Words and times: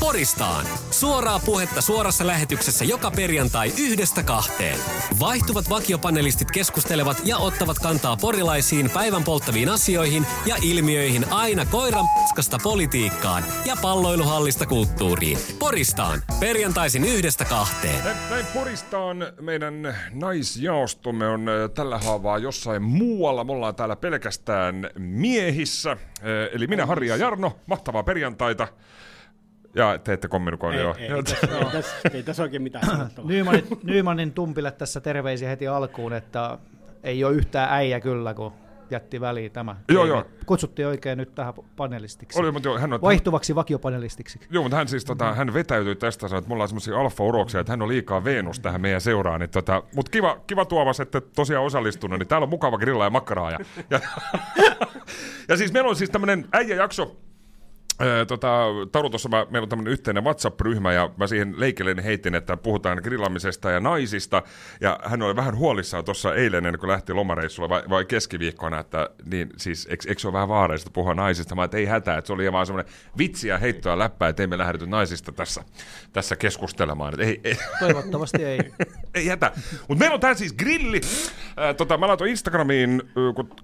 Poristaan. 0.00 0.66
Suoraa 0.90 1.38
puhetta 1.38 1.80
suorassa 1.80 2.26
lähetyksessä 2.26 2.84
joka 2.84 3.10
perjantai 3.10 3.72
yhdestä 3.78 4.22
kahteen. 4.22 4.78
Vaihtuvat 5.20 5.70
vakiopanelistit 5.70 6.50
keskustelevat 6.50 7.22
ja 7.24 7.38
ottavat 7.38 7.78
kantaa 7.78 8.16
porilaisiin 8.16 8.90
päivän 8.90 9.24
polttaviin 9.24 9.68
asioihin 9.68 10.26
ja 10.46 10.56
ilmiöihin 10.62 11.32
aina 11.32 11.66
koiran 11.66 12.04
politiikkaan 12.62 13.44
ja 13.64 13.76
palloiluhallista 13.82 14.66
kulttuuriin. 14.66 15.38
Poristaan. 15.58 16.22
Perjantaisin 16.40 17.04
yhdestä 17.04 17.44
kahteen. 17.44 18.04
Näin, 18.04 18.16
näin 18.30 18.46
Poristaan 18.54 19.26
meidän 19.40 19.96
naisjaostomme 20.12 21.28
on 21.28 21.48
äh, 21.48 21.70
tällä 21.74 21.98
haavaa 21.98 22.38
jossain 22.38 22.82
muualla. 22.82 23.44
Me 23.44 23.52
ollaan 23.52 23.74
täällä 23.74 23.96
pelkästään 23.96 24.90
miehissä. 24.98 25.90
Äh, 25.90 25.98
Eli 26.52 26.66
minä, 26.66 26.86
Harri 26.86 27.08
ja 27.08 27.16
Jarno. 27.16 27.56
Mahtavaa 27.66 28.02
perjantaita. 28.02 28.68
Ja 29.78 29.98
te 29.98 30.12
ette 30.12 30.28
kommunikoinut 30.28 30.80
jo. 30.80 30.94
Ei, 30.98 31.12
ei, 31.12 31.22
tässä, 31.22 31.46
ei, 31.56 31.64
tässä, 31.72 31.96
ei 32.12 32.22
tässä 32.22 32.42
oikein 32.42 32.62
mitään 32.62 32.86
sanottavaa. 32.86 33.30
Nymanin, 33.30 33.64
Nymanin 33.82 34.32
Tumpille 34.32 34.70
tässä 34.70 35.00
terveisiä 35.00 35.48
heti 35.48 35.68
alkuun, 35.68 36.12
että 36.12 36.58
ei 37.02 37.24
ole 37.24 37.34
yhtään 37.34 37.72
äijä 37.72 38.00
kyllä, 38.00 38.34
kun 38.34 38.52
jätti 38.90 39.20
väliin 39.20 39.52
tämä. 39.52 39.76
Joo, 39.88 40.04
joo. 40.04 40.24
Kutsuttiin 40.46 40.88
oikein 40.88 41.18
nyt 41.18 41.34
tähän 41.34 41.54
panelistiksi. 41.76 42.40
Oli, 42.40 42.52
mutta 42.52 42.68
joo, 42.68 42.78
hän 42.78 42.92
on, 42.92 43.00
Vaihtuvaksi 43.02 43.54
vakiopanelistiksi. 43.54 44.40
Joo, 44.50 44.62
mutta 44.62 44.76
hän 44.76 44.88
siis 44.88 45.04
tota, 45.04 45.34
hän 45.34 45.54
vetäytyi 45.54 45.96
tästä, 45.96 46.28
sanoi, 46.28 46.38
että 46.38 46.48
mulla 46.48 46.62
on 46.62 46.68
semmoisia 46.68 47.00
alfa-uroksia, 47.00 47.60
että 47.60 47.72
hän 47.72 47.82
on 47.82 47.88
liikaa 47.88 48.24
Venus 48.24 48.60
tähän 48.60 48.80
meidän 48.80 49.00
seuraan. 49.00 49.40
Niin 49.40 49.50
tota, 49.50 49.82
mutta 49.94 50.10
kiva, 50.10 50.40
kiva 50.46 50.64
Tuomas, 50.64 51.00
että 51.00 51.20
tosiaan 51.20 51.64
osallistunut, 51.64 52.18
niin 52.18 52.28
täällä 52.28 52.44
on 52.44 52.50
mukava 52.50 52.78
grilla 52.78 53.04
ja 53.04 53.10
makkaraa. 53.10 53.50
Ja, 53.50 53.58
ja, 53.90 54.00
ja 55.48 55.56
siis 55.56 55.72
meillä 55.72 55.90
on 55.90 55.96
siis 55.96 56.10
tämmöinen 56.10 56.48
äijäjakso, 56.52 57.16
Öö, 58.02 58.24
tota, 58.24 58.64
Taru 58.92 59.10
tuossa, 59.10 59.28
mä, 59.28 59.46
meillä 59.50 59.64
on 59.64 59.68
tämmöinen 59.68 59.92
yhteinen 59.92 60.24
WhatsApp-ryhmä 60.24 60.92
ja 60.92 61.10
mä 61.16 61.26
siihen 61.26 61.54
leikellen 61.56 61.98
heitin, 61.98 62.34
että 62.34 62.56
puhutaan 62.56 62.98
grillaamisesta 63.02 63.70
ja 63.70 63.80
naisista. 63.80 64.42
Ja 64.80 64.98
hän 65.04 65.22
oli 65.22 65.36
vähän 65.36 65.56
huolissaan 65.56 66.04
tuossa 66.04 66.34
eilen, 66.34 66.66
ennen 66.66 66.80
kuin 66.80 66.90
lähti 66.90 67.12
lomareissulle 67.12 67.68
vai, 67.68 67.82
vai 67.88 68.04
keskiviikkona, 68.04 68.80
että 68.80 69.10
niin 69.24 69.48
siis, 69.56 69.86
eikö, 69.90 70.08
eikö 70.08 70.20
se 70.20 70.28
ole 70.28 70.32
vähän 70.32 70.48
vaarallista 70.48 70.90
puhua 70.90 71.14
naisista? 71.14 71.54
Mä 71.54 71.64
että 71.64 71.76
ei 71.76 71.86
hätää, 71.86 72.18
että 72.18 72.26
se 72.26 72.32
oli 72.32 72.52
vaan 72.52 72.66
semmoinen 72.66 72.92
vitsiä 73.18 73.58
heittoa 73.58 73.98
läppää, 73.98 74.28
että 74.28 74.42
ei 74.42 74.46
me 74.46 74.58
lähdetty 74.58 74.86
naisista 74.86 75.32
tässä, 75.32 75.64
tässä 76.12 76.36
keskustelemaan. 76.36 77.20
Ei, 77.20 77.40
ei, 77.44 77.56
Toivottavasti 77.80 78.44
ei. 78.44 78.58
ei 79.14 79.28
hätä. 79.28 79.52
Mutta 79.88 80.00
meillä 80.00 80.14
on 80.14 80.20
tää 80.20 80.34
siis 80.34 80.52
grilli. 80.52 81.00
Tota, 81.76 81.98
mä 81.98 82.08
laitoin 82.08 82.30
Instagramiin, 82.30 83.02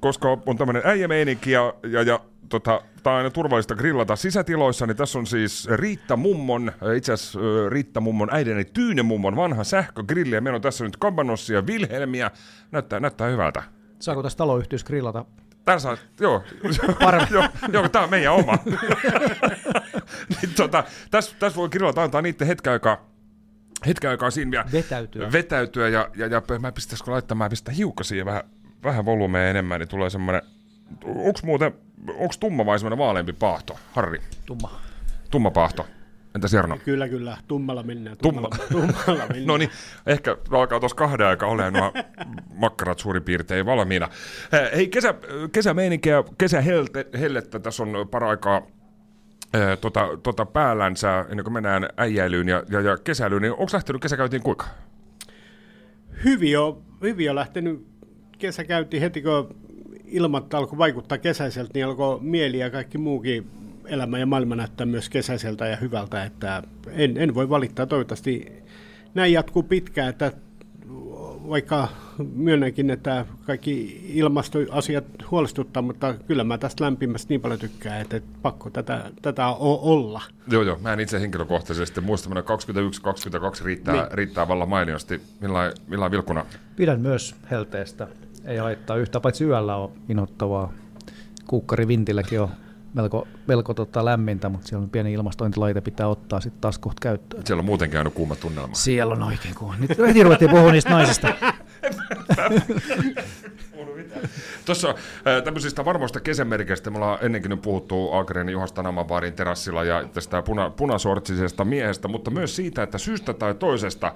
koska 0.00 0.38
on 0.46 0.56
tämmönen 0.56 0.82
äijämeininki 0.84 1.50
ja, 1.50 1.74
ja, 1.90 2.02
ja 2.02 2.20
tota, 2.48 2.80
tää 3.02 3.12
on 3.12 3.16
aina 3.16 3.30
turvallista 3.30 3.74
grillata 3.74 4.16
sisätiloissa, 4.16 4.86
niin 4.86 4.96
tässä 4.96 5.18
on 5.18 5.26
siis 5.26 5.68
Riitta 5.70 6.16
Mummon, 6.16 6.72
ö, 6.82 6.96
itse 6.96 7.12
asiassa 7.12 7.40
ö, 7.40 7.70
Riitta 7.70 8.00
Mummon 8.00 8.28
äidin, 8.32 8.54
eli 8.54 8.64
Tyyne 8.64 9.02
Mummon 9.02 9.36
vanha 9.36 9.64
sähkögrilli, 9.64 10.34
ja 10.34 10.40
meillä 10.40 10.56
on 10.56 10.62
tässä 10.62 10.84
nyt 10.84 10.96
Kabanossia 10.96 11.56
ja 11.56 11.66
Vilhelmiä. 11.66 12.30
Näyttää, 12.70 13.00
näyttää 13.00 13.28
hyvältä. 13.28 13.62
Saako 13.98 14.22
tässä 14.22 14.38
taloyhtiössä 14.38 14.86
grillata? 14.86 15.24
Tää 15.64 15.78
saa, 15.78 15.96
joo, 16.20 16.42
joo, 17.30 17.48
joo, 17.72 17.88
tää 17.88 18.02
on 18.02 18.10
meidän 18.10 18.32
oma. 18.32 18.58
niin, 20.42 20.54
tota, 20.56 20.84
tässä 21.10 21.36
täs 21.38 21.56
voi 21.56 21.68
grillata, 21.68 22.02
antaa 22.02 22.22
niiden 22.22 22.46
hetken 22.46 22.72
aikaa, 22.72 23.06
hetken 23.86 24.10
aikaa 24.10 24.30
siinä 24.30 24.50
vielä 24.50 24.64
Vetäytyä. 24.72 25.32
vetäytyä 25.32 25.88
ja, 25.88 26.08
ja, 26.16 26.26
ja 26.26 26.42
mä 26.58 26.72
pistäisikö 26.72 27.10
laittaa, 27.10 27.34
mä 27.34 27.48
pistän 27.48 27.74
hiukkasia 27.74 28.24
vähän, 28.24 28.42
vähän 28.82 29.04
volumea 29.04 29.48
enemmän, 29.50 29.80
niin 29.80 29.88
tulee 29.88 30.10
semmoinen, 30.10 30.42
onks 31.04 31.42
muuten, 31.42 31.72
onks 32.14 32.38
tumma 32.38 32.66
vai 32.66 32.78
semmoinen 32.78 32.98
vaaleampi 32.98 33.32
paahto, 33.32 33.78
Harri? 33.92 34.20
Tumma. 34.46 34.80
Tumma 35.30 35.50
paahto. 35.50 35.86
Entäs 36.34 36.52
Jarno? 36.52 36.78
Kyllä, 36.84 37.08
kyllä. 37.08 37.36
Tummalla 37.48 37.82
mennään. 37.82 38.16
Tumma. 38.22 38.48
Tummalla, 38.48 38.94
tummalla 39.04 39.26
mennään. 39.26 39.46
No 39.52 39.56
niin, 39.56 39.70
ehkä 40.06 40.36
alkaa 40.50 40.80
tuossa 40.80 40.96
kahden 40.96 41.26
aikaa 41.26 41.48
olemaan 41.48 41.72
nuo 41.72 41.92
makkarat 42.54 42.98
suurin 42.98 43.22
piirtein 43.22 43.66
valmiina. 43.66 44.08
Eh, 44.52 44.76
Hei, 44.76 44.88
kesä, 44.88 45.14
kesämeininkiä, 45.52 46.24
kesähellettä 46.38 47.58
tässä 47.58 47.82
on 47.82 48.08
paraikaa 48.10 48.62
eh, 49.54 49.78
tota, 49.80 50.08
tota 50.22 50.46
päällänsä, 50.46 51.24
ennen 51.30 51.44
kuin 51.44 51.52
mennään 51.54 51.88
äijäilyyn 51.96 52.48
ja, 52.48 52.62
ja, 52.70 52.80
ja 52.80 52.96
kesäilyyn, 52.96 53.42
niin 53.42 53.52
onko 53.52 53.70
lähtenyt 53.72 54.02
kesäkäyntiin 54.02 54.42
kuinka? 54.42 54.66
Hyvin 56.24 56.58
on, 56.58 56.82
hyvin 57.02 57.30
on 57.30 57.36
lähtenyt. 57.36 57.86
Kesä 58.38 58.64
käytiin 58.64 59.00
heti, 59.00 59.22
kun 59.22 59.56
ilmat 60.14 60.54
alkoi 60.54 60.78
vaikuttaa 60.78 61.18
kesäiseltä, 61.18 61.70
niin 61.74 61.86
alkoi 61.86 62.18
mieli 62.20 62.58
ja 62.58 62.70
kaikki 62.70 62.98
muukin 62.98 63.50
elämä 63.86 64.18
ja 64.18 64.26
maailma 64.26 64.56
näyttää 64.56 64.86
myös 64.86 65.08
kesäiseltä 65.08 65.66
ja 65.66 65.76
hyvältä. 65.76 66.24
Että 66.24 66.62
en, 66.90 67.16
en 67.16 67.34
voi 67.34 67.48
valittaa. 67.48 67.86
Toivottavasti 67.86 68.52
näin 69.14 69.32
jatkuu 69.32 69.62
pitkään, 69.62 70.08
että 70.08 70.32
vaikka 71.48 71.88
myönnänkin, 72.34 72.90
että 72.90 73.26
kaikki 73.46 74.00
ilmastoasiat 74.14 75.04
huolestuttaa, 75.30 75.82
mutta 75.82 76.14
kyllä 76.26 76.44
mä 76.44 76.58
tästä 76.58 76.84
lämpimästä 76.84 77.28
niin 77.28 77.40
paljon 77.40 77.60
tykkään, 77.60 78.00
että 78.00 78.20
pakko 78.42 78.70
tätä, 78.70 79.10
tätä 79.22 79.48
o- 79.48 79.92
olla. 79.92 80.22
Joo, 80.50 80.62
joo. 80.62 80.78
Mä 80.82 80.92
en 80.92 81.00
itse 81.00 81.20
henkilökohtaisesti 81.20 82.00
muista, 82.00 82.38
että 82.38 82.52
21-22 83.60 83.64
riittää, 83.64 83.94
Niin. 83.94 84.12
riittää 84.12 84.48
vallan 84.48 84.68
mainiosti. 84.68 85.20
Millain, 85.40 85.72
millain 85.88 86.12
vilkkuna? 86.12 86.46
Pidän 86.76 87.00
myös 87.00 87.34
helteestä. 87.50 88.08
Ei 88.44 88.56
haittaa 88.56 88.96
yhtä, 88.96 89.20
paitsi 89.20 89.44
yöllä 89.44 89.76
on 89.76 89.92
inhottavaa. 90.08 90.72
Kuukkari 91.46 91.88
vintilläkin 91.88 92.40
on 92.40 92.48
melko, 92.94 93.28
melko 93.46 93.74
tota 93.74 94.04
lämmintä, 94.04 94.48
mutta 94.48 94.68
siellä 94.68 94.82
on 94.82 94.90
pieni 94.90 95.12
ilmastointilaite 95.12 95.80
pitää 95.80 96.08
ottaa 96.08 96.40
sitten 96.40 96.60
taas 96.60 96.78
kohta 96.78 97.00
käyttöön. 97.00 97.46
Siellä 97.46 97.60
on 97.60 97.64
muutenkin 97.64 97.98
aina 97.98 98.10
kuuma 98.10 98.36
tunnelma. 98.36 98.74
Siellä 98.74 99.14
on 99.14 99.22
oikein 99.22 99.54
kuva. 99.54 99.74
Nyt 99.76 99.98
heti 99.98 100.22
ruvettiin 100.22 100.50
puhua 100.50 100.72
niistä 100.72 100.90
naisista. 100.90 101.28
Tuossa 104.64 104.88
äh, 104.88 104.96
tämmöisistä 105.44 105.84
varmoista 105.84 106.20
kesämerkeistä 106.20 106.90
me 106.90 106.96
ollaan 106.96 107.18
ennenkin 107.22 107.50
nyt 107.50 107.62
puhuttu 107.62 108.12
Agren 108.12 108.48
Juhasta 108.48 108.82
Namabaarin 108.82 109.32
terassilla 109.32 109.84
ja 109.84 110.04
tästä 110.12 110.42
puna, 110.42 110.70
punasortsisesta 110.70 111.64
miehestä, 111.64 112.08
mutta 112.08 112.30
myös 112.30 112.56
siitä, 112.56 112.82
että 112.82 112.98
syystä 112.98 113.34
tai 113.34 113.54
toisesta... 113.54 114.12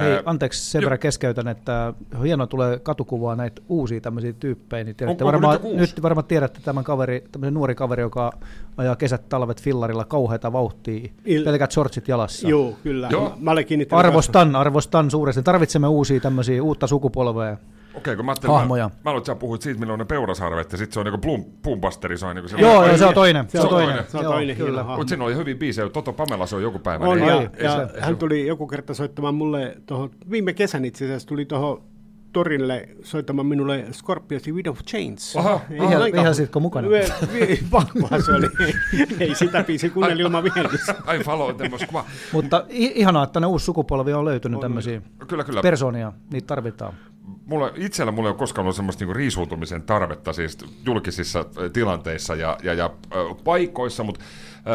Hei, 0.00 0.12
ää, 0.12 0.22
anteeksi 0.24 0.70
sen 0.70 0.82
verran 0.82 0.98
keskeytän, 0.98 1.48
että 1.48 1.94
hienoa 2.22 2.46
tulee 2.46 2.78
katukuvaa 2.78 3.36
näitä 3.36 3.62
uusia 3.68 4.00
tämmöisiä 4.00 4.32
tyyppejä, 4.32 4.84
niin 4.84 4.96
tiedätte, 4.96 5.24
Onko- 5.24 5.36
onko 5.36 5.48
varmaan, 5.48 5.76
nyt 5.76 5.80
nyt 5.80 6.02
varmaan 6.02 6.24
tiedätte 6.24 6.60
tämän 6.64 6.84
kaveri, 6.84 7.24
tämmöisen 7.32 7.54
nuori 7.54 7.74
kaveri, 7.74 8.02
joka 8.02 8.32
ajaa 8.76 8.96
kesät 8.96 9.28
talvet 9.28 9.62
fillarilla 9.62 10.04
kauheita 10.04 10.52
vauhtia, 10.52 11.08
Il- 11.26 11.44
pelkät 11.44 11.72
shortsit 11.72 12.08
jalassa. 12.08 12.48
Joo, 12.48 12.76
kyllä. 12.82 13.08
Joo. 13.10 13.34
Mä 13.40 13.62
kiinnittänyt 13.62 14.06
Arvostan, 14.06 14.56
arvostan 14.56 15.10
suuresti. 15.10 15.42
Tarvitsemme 15.42 15.88
uusia 15.88 16.20
tämmöisiä 16.20 16.62
uutta 16.62 16.86
sukupolvea. 17.12 17.56
Okei, 17.94 18.16
kun 18.16 18.24
mä 18.24 18.30
ajattelin, 18.32 18.54
Hahmoja. 18.56 18.88
Mä, 18.88 18.94
mä 19.04 19.10
aloin, 19.10 19.20
että 19.20 19.26
sä 19.32 19.34
puhuit 19.34 19.62
siitä, 19.62 19.80
milloin 19.80 19.94
on 19.94 19.98
ne 19.98 20.04
peurasarvet, 20.04 20.72
ja 20.72 20.78
sitten 20.78 20.94
se 20.94 21.00
on 21.00 21.06
niinku 21.06 21.18
Bloom, 21.20 21.44
Boombasteri, 21.62 22.18
se 22.18 22.26
on 22.26 22.36
niinku 22.36 22.56
Joo, 22.58 22.80
Ai, 22.80 22.88
joo, 22.88 22.98
se 22.98 23.06
on 23.06 23.14
toinen. 23.14 23.50
Se 23.50 23.60
on 23.60 23.68
toinen. 23.68 23.88
toinen. 23.88 24.10
Se 24.10 24.16
on 24.18 24.22
Joo, 24.24 24.32
toinen 24.32 24.56
kyllä. 24.56 24.68
hieno 24.70 24.84
hahmo. 24.84 24.96
Mutta 24.96 25.08
siinä 25.08 25.24
oli 25.24 25.36
hyvin 25.36 25.58
biisejä, 25.58 25.88
Toto 25.88 26.12
Pamela 26.12 26.46
se 26.46 26.56
on 26.56 26.62
joku 26.62 26.78
päivä. 26.78 27.04
On, 27.04 27.16
niin 27.18 27.28
ja, 27.28 27.42
ja 27.64 27.88
se- 27.88 28.00
hän 28.00 28.16
tuli 28.16 28.46
joku 28.46 28.66
kerta 28.66 28.94
soittamaan 28.94 29.34
mulle 29.34 29.76
tuohon, 29.86 30.10
viime 30.30 30.52
kesän 30.52 30.84
itse 30.84 31.04
asiassa 31.04 31.28
tuli 31.28 31.44
tuohon 31.44 31.82
torille 32.32 32.88
soittamaan 33.02 33.46
minulle 33.46 33.84
Scorpionsin 33.92 34.54
Widow 34.54 34.70
of 34.72 34.80
Chains. 34.82 35.36
Aha. 35.36 35.60
Ei 35.70 35.78
Vihel- 35.78 35.98
lainkaan- 35.98 36.12
vihelsitko 36.22 36.60
mukana? 36.60 36.88
Vi- 36.88 37.32
vi- 37.40 37.64
Pakkohan 37.70 38.22
se 38.22 38.32
oli. 38.32 38.46
ei 39.20 39.34
sitä 39.34 39.64
biisi 39.64 39.90
kuunnella 39.90 40.22
ilman 40.22 40.44
vihellystä. 40.44 40.94
Ai 41.06 41.18
follow 41.24 41.56
temmos 41.56 41.84
kuva. 41.86 42.04
Mutta 42.32 42.64
ihanaa, 42.68 43.24
että 43.24 43.40
ne 43.40 43.46
uusi 43.46 43.64
sukupolvi 43.64 44.12
on 44.12 44.24
löytynyt 44.24 44.60
tämmöisiä 44.60 45.02
Kyllä, 45.28 45.44
kyllä. 45.44 45.62
persoonia. 45.62 46.12
Niitä 46.32 46.46
tarvitaan. 46.46 46.92
mulla, 47.46 47.70
itsellä 47.76 48.12
mulla 48.12 48.28
ei 48.28 48.30
ole 48.30 48.38
koskaan 48.38 48.62
ollut 48.64 48.76
semmoista 48.76 49.02
niinku 49.04 49.14
riisuutumisen 49.14 49.82
tarvetta 49.82 50.32
siis 50.32 50.58
julkisissa 50.86 51.44
ö, 51.58 51.70
tilanteissa 51.70 52.34
ja, 52.34 52.56
ja, 52.62 52.74
ja 52.74 52.90
ö, 53.14 53.16
paikoissa, 53.44 54.04
mutta 54.04 54.20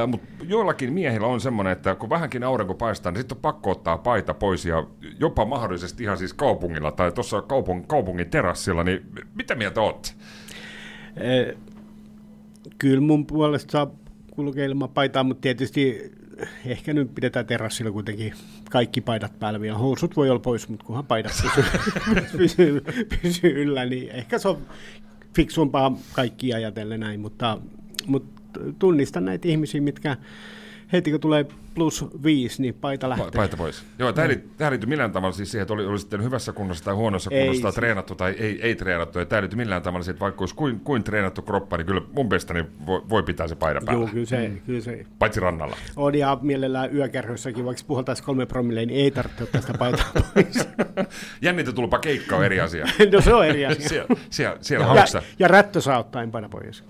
mut 0.08 0.22
joillakin 0.48 0.94
miehillä 0.94 1.28
on 1.28 1.42
semmoinen, 1.42 1.74
että 1.74 1.96
kun 1.96 2.10
vähänkin 2.10 2.44
aurinko 2.44 2.74
paistaa, 2.74 3.12
niin 3.12 3.20
sitten 3.20 3.38
on 3.38 3.42
pakko 3.42 3.72
ottaa 3.72 3.98
paita 3.98 4.34
pois 4.34 4.66
ja 4.66 4.88
jopa 5.20 5.46
mahdollisesti 5.46 6.04
ihan 6.04 6.18
siis 6.18 6.34
kaupungilla 6.34 6.92
tai 6.92 7.12
tuossa 7.12 7.42
kaupung, 7.42 7.88
kaupungin 7.88 8.30
terassilla, 8.30 8.84
niin 8.84 9.06
mitä 9.36 9.56
mieltä 9.56 9.82
oot? 9.82 10.16
Eh, 11.18 11.56
Kyllä 12.78 13.02
mun 13.02 13.26
puolesta 13.26 13.72
saa 13.72 13.92
kulkea 14.32 14.66
ilman 14.66 14.90
paitaa, 14.90 15.24
mutta 15.24 15.42
tietysti 15.42 16.12
ehkä 16.66 16.94
nyt 16.94 17.16
pidetään 17.16 17.46
terassilla 17.46 17.92
kuitenkin 17.92 18.34
kaikki 18.70 19.02
paidat 19.02 19.40
päällä 19.40 19.62
vielä. 19.62 19.78
Housut 19.78 20.16
voi 20.16 20.30
olla 20.30 20.40
pois, 20.40 20.70
mutta 20.70 20.86
kunhan 20.86 21.06
paidat 21.06 21.32
pysyy, 21.42 21.64
pysyy, 22.38 22.82
pysyy 23.22 23.62
yllä, 23.62 23.86
niin 23.86 24.10
ehkä 24.10 24.40
se 24.40 24.48
on 24.48 24.58
fiksumpaa 25.36 25.98
kaikki 26.14 26.54
ajatellen 26.54 27.00
näin, 27.00 27.20
mutta, 27.20 27.58
mutta 28.06 28.42
tunnistan 28.80 29.26
näitä 29.26 29.48
ihmisiä, 29.48 29.82
mitkä 29.82 30.18
heti 30.94 31.12
kun 31.12 31.20
tulee 31.20 31.46
plus 31.74 32.06
viisi, 32.24 32.62
niin 32.62 32.74
paita 32.74 33.10
lähtee. 33.10 33.28
Pa- 33.28 33.36
paita 33.36 33.58
pois. 33.58 33.84
Joo, 34.00 34.14
tämä 34.14 34.28
ei, 34.28 34.44
tämä 34.58 34.70
liittyy 34.72 34.90
millään 34.90 35.12
tavalla 35.12 35.36
siis 35.36 35.52
siihen, 35.52 35.62
että 35.62 35.74
oli, 35.74 35.86
oli 35.86 36.00
sitten 36.00 36.24
hyvässä 36.24 36.54
kunnossa 36.54 36.84
tai 36.84 36.94
huonossa 36.94 37.30
Ei 37.34 37.40
kunnossa 37.42 37.64
tai 37.64 37.72
treenattu 37.72 38.16
tai 38.16 38.32
ei, 38.40 38.60
ei 38.62 38.76
treenattu. 38.76 39.20
Ja 39.20 39.26
tämä 39.26 39.38
ei 39.38 39.42
liity 39.42 39.56
millään 39.56 39.82
tavalla 39.82 40.04
siihen, 40.04 40.14
että 40.16 40.22
vaikka 40.22 40.42
olisi 40.42 40.56
kuin, 40.56 40.80
kuin 40.80 41.04
treenattu 41.04 41.42
kroppa, 41.42 41.78
niin 41.78 41.86
kyllä 41.86 42.02
mun 42.16 42.26
mielestä 42.26 42.54
niin 42.54 42.66
voi, 42.86 43.02
voi 43.10 43.24
pitää 43.24 43.48
se 43.48 43.56
paita 43.56 43.82
päällä. 43.86 44.02
Joo, 44.04 44.10
kyllä 44.14 44.26
se, 44.26 44.52
kyllä 44.66 44.82
se 44.82 45.06
Paitsi 45.20 45.40
rannalla. 45.40 45.76
on 45.96 46.16
ja 46.16 46.38
mielellään 46.42 46.96
yökerhoissakin, 46.96 47.66
vaikka 47.66 47.84
puhaltaisi 47.88 48.24
kolme 48.24 48.46
promilleen, 48.46 48.88
niin 48.88 49.00
ei 49.04 49.12
tarvitse 49.12 49.44
ottaa 49.44 49.62
sitä 49.62 49.74
paitaa 49.78 50.06
pois. 50.34 50.68
Jännitetulipa 51.42 52.00
keikka 52.00 52.36
on 52.36 52.46
eri 52.46 52.60
asia. 52.60 52.86
no 53.12 53.22
se 53.22 53.34
on 53.34 53.46
eri 53.46 53.66
asia. 53.66 53.90
siellä, 53.90 54.16
siellä, 54.30 54.58
siellä 54.62 54.86
Ja, 54.86 55.22
ja 55.40 55.48
rättö 55.48 55.82
saa 55.82 56.00
ottaa 56.00 56.28
paina 56.28 56.50
pois. 56.50 56.84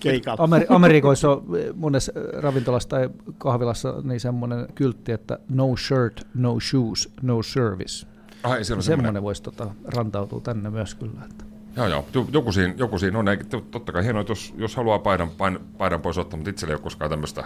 Keikalla. 0.00 0.44
Ameri- 0.44 0.66
Amerikoissa 0.68 1.30
on 1.30 1.44
eh, 1.58 1.74
monessa 1.74 2.12
eh, 2.16 2.42
ravintolassa 2.42 2.88
tai 2.88 3.10
kahvilassa 3.38 3.94
niin 4.04 4.20
semmoinen 4.20 4.66
kyltti, 4.74 5.12
että 5.12 5.38
no 5.48 5.76
shirt, 5.76 6.20
no 6.34 6.60
shoes, 6.60 7.12
no 7.22 7.42
service. 7.42 8.06
Ai, 8.42 8.64
siellä 8.64 8.78
on 8.78 8.82
semmoinen. 8.82 8.84
Semmoinen 8.84 9.22
voisi 9.22 9.42
tota, 9.42 9.70
rantautua 9.84 10.40
tänne 10.40 10.70
myös 10.70 10.94
kyllä. 10.94 11.20
Että. 11.30 11.44
Joo, 11.76 11.86
joo. 11.88 12.04
Jo- 12.14 12.26
Joku 12.32 12.52
siinä, 12.52 12.74
joku 12.76 12.98
siinä 12.98 13.18
on. 13.18 13.28
Eikä- 13.28 13.44
Totta 13.70 13.92
kai 13.92 14.04
hienoa, 14.04 14.24
jos, 14.28 14.54
jos 14.58 14.76
haluaa 14.76 14.98
paidan, 14.98 15.30
pain, 15.30 15.58
paidan 15.78 16.00
pois 16.00 16.18
ottaa, 16.18 16.36
mutta 16.36 16.50
itsellä 16.50 16.72
ei 16.72 16.74
ole 16.74 16.82
koskaan 16.82 17.10
tämmöistä 17.10 17.44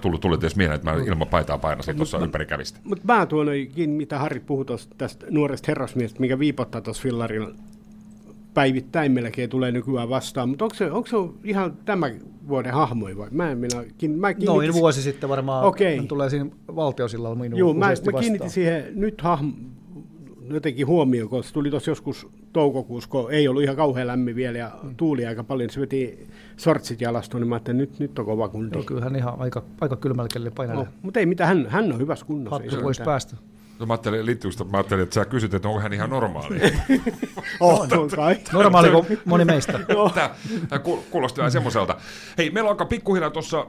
tullut, 0.00 0.20
tullut 0.20 0.40
edes 0.42 0.56
mieleen, 0.56 0.76
että 0.76 0.90
mä 0.92 0.96
ilman 1.06 1.28
paitaa 1.28 1.58
painasin 1.58 1.96
tuossa 1.96 2.18
ympäri 2.18 2.46
kävistä. 2.46 2.80
Mutta 2.84 3.04
mä 3.14 3.26
tuonoikin, 3.26 3.90
mitä 3.90 4.18
Harri 4.18 4.40
puhui 4.40 4.64
tosta, 4.64 4.94
tästä 4.98 5.26
nuoresta 5.30 5.64
herrasmiestä, 5.68 6.20
mikä 6.20 6.38
viipottaa 6.38 6.80
tuossa 6.80 7.02
fillarilla 7.02 7.50
päivittäin 8.54 9.12
melkein 9.12 9.50
tulee 9.50 9.72
nykyään 9.72 10.08
vastaan. 10.08 10.48
Mutta 10.48 10.64
onko 10.64 10.74
se, 10.74 10.90
onko 10.90 11.06
se 11.08 11.16
ihan 11.44 11.76
tämän 11.84 12.20
vuoden 12.48 12.72
hahmoja 12.72 13.16
vai? 13.16 13.28
Mä 13.30 13.50
en 13.50 13.58
minä, 13.58 13.76
mä 13.76 13.84
Noin 13.84 14.36
kiinnitin- 14.36 14.74
vuosi 14.74 15.02
sitten 15.02 15.28
varmaan 15.28 15.64
Okei. 15.64 15.94
okay. 15.94 16.06
tulee 16.06 16.30
siinä 16.30 16.50
valtiosillalla 16.76 17.36
minun 17.36 17.58
Joo, 17.58 17.74
mä, 17.74 17.86
mä 18.12 18.20
kiinnitin 18.20 18.50
siihen 18.50 18.84
nyt 18.94 19.20
hahmo, 19.20 19.52
jotenkin 20.50 20.86
huomioon, 20.86 21.28
kun 21.28 21.44
se 21.44 21.52
tuli 21.52 21.70
tuossa 21.70 21.90
joskus 21.90 22.28
toukokuussa, 22.52 23.10
kun 23.10 23.32
ei 23.32 23.48
ollut 23.48 23.62
ihan 23.62 23.76
kauhean 23.76 24.06
lämmin 24.06 24.36
vielä 24.36 24.58
ja 24.58 24.70
tuuli 24.96 25.26
aika 25.26 25.44
paljon, 25.44 25.70
se 25.70 25.80
veti 25.80 26.26
sortsit 26.56 27.00
jalasta, 27.00 27.38
niin 27.38 27.48
mä 27.48 27.54
ajattelin, 27.54 27.80
että 27.80 27.92
nyt, 27.92 28.10
nyt 28.10 28.18
on 28.18 28.24
kova 28.24 28.48
kundi. 28.48 28.76
Joo, 28.76 28.84
kyllä 28.84 29.00
hän 29.00 29.16
ihan 29.16 29.34
aika, 29.38 29.62
aika 29.80 29.96
kylmällä 29.96 30.50
painelee. 30.54 30.84
No, 30.84 30.90
mutta 31.02 31.20
ei 31.20 31.26
mitään, 31.26 31.48
hän, 31.48 31.66
hän 31.70 31.92
on 31.92 31.98
hyvässä 31.98 32.26
kunnossa. 32.26 32.62
Hattu 32.62 32.82
pois 32.82 33.00
päästä. 33.00 33.36
No, 33.84 33.86
mä 33.86 33.94
ajattelin, 33.94 34.26
liittyykö 34.26 34.52
sitä- 34.52 34.64
mä 34.64 34.76
ajattelin, 34.76 35.02
että 35.02 35.14
sä 35.14 35.24
kysyt, 35.24 35.54
että 35.54 35.68
onko 35.68 35.80
hän 35.80 35.92
ihan 35.92 36.10
normaali. 36.10 36.60
Oh, 37.60 37.80
on 37.80 38.08
kai. 38.16 38.36
Normaali 38.52 38.90
kuin 38.90 39.06
moni 39.24 39.44
meistä. 39.44 39.72
Tämä, 40.14 40.30
tämä 40.68 40.78
ku- 40.78 41.04
kuulosti 41.10 41.38
vähän 41.38 41.50
semmoiselta. 41.52 41.96
Hei, 42.38 42.50
meillä 42.50 42.70
alkaa 42.70 42.86
pikkuhiljaa 42.86 43.30
tuossa, 43.30 43.66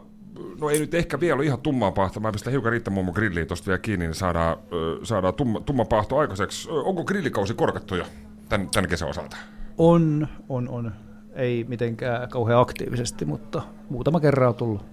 no 0.62 0.69
ei 0.69 0.79
nyt 0.79 0.94
ehkä 0.94 1.19
vielä 1.19 1.35
ole 1.35 1.45
ihan 1.45 1.59
tummaa 1.62 1.91
pahtoa, 1.91 2.21
mä 2.21 2.31
pistän 2.31 2.51
hiukan 2.51 2.71
Riitta 2.71 2.91
mummo 2.91 3.12
grilliin 3.13 3.47
tuosta 3.47 3.67
vielä 3.67 3.79
kiinni, 3.79 4.06
niin 4.06 4.15
saadaan, 4.15 4.57
saadaan 5.03 5.33
tumma, 5.33 5.59
tumma 5.62 5.85
pahto 5.85 6.17
aikaiseksi. 6.17 6.69
Onko 6.71 7.03
grillikausi 7.03 7.53
korkattu 7.53 7.95
jo 7.95 8.06
tämän, 8.50 8.69
tämän 8.73 8.89
kesän 8.89 9.09
osalta? 9.09 9.38
On, 9.77 10.27
on, 10.50 10.69
on. 10.69 10.91
Ei 11.33 11.65
mitenkään 11.67 12.29
kauhean 12.29 12.59
aktiivisesti, 12.62 13.25
mutta 13.25 13.62
muutama 13.89 14.19
kerran 14.19 14.50
on 14.50 14.56
tullut 14.56 14.85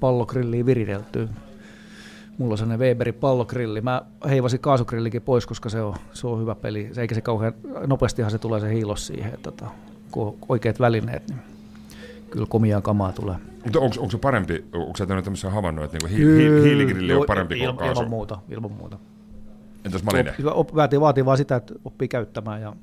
pallogrilliin 0.00 0.66
viriteltyä. 0.66 1.28
Mulla 2.38 2.52
on 2.52 2.58
sellainen 2.58 2.86
Weberin 2.86 3.14
pallogrilli. 3.14 3.80
Mä 3.80 4.02
heivasin 4.28 4.60
kaasugrillikin 4.60 5.22
pois, 5.22 5.46
koska 5.46 5.68
se 5.68 5.82
on, 5.82 5.94
se 6.12 6.26
on 6.26 6.40
hyvä 6.40 6.54
peli. 6.54 6.88
Se, 6.92 7.00
eikä 7.00 7.14
se 7.14 7.20
kauhean 7.20 7.52
nopeastihan 7.86 8.30
se 8.30 8.38
tulee 8.38 8.60
se 8.60 8.74
hiilos 8.74 9.06
siihen, 9.06 9.34
että 9.34 9.50
tota, 9.50 9.70
kun 10.10 10.26
on 10.26 10.34
oikeat 10.48 10.80
välineet, 10.80 11.28
niin 11.28 11.38
kyllä 12.30 12.46
komiaa 12.48 12.80
kamaa 12.80 13.12
tulee. 13.12 13.36
Mutta 13.64 13.80
onko, 13.80 13.96
onko 13.98 14.10
se 14.10 14.18
parempi, 14.18 14.64
onko 14.72 14.96
sä 14.96 15.06
tehnyt 15.06 15.24
tämmöisen 15.24 15.52
havainnon, 15.52 15.84
että 15.84 15.98
niinku 15.98 16.16
hi, 16.16 16.24
hi, 16.24 16.62
hiiligrilli 16.62 17.14
on 17.14 17.24
parempi 17.26 17.58
kuin 17.58 17.76
kaasu? 17.76 17.92
ilman 17.92 18.10
muuta, 18.10 18.38
ilman 18.50 18.72
muuta. 18.72 18.98
Entäs 19.84 20.02
Maline? 20.02 20.34
Op, 20.44 20.56
op, 20.56 20.74
vaatii, 20.74 21.00
vaatii 21.00 21.24
vaan 21.24 21.38
sitä, 21.38 21.56
että 21.56 21.74
oppii 21.84 22.08
käyttämään 22.08 22.62
ja 22.62 22.76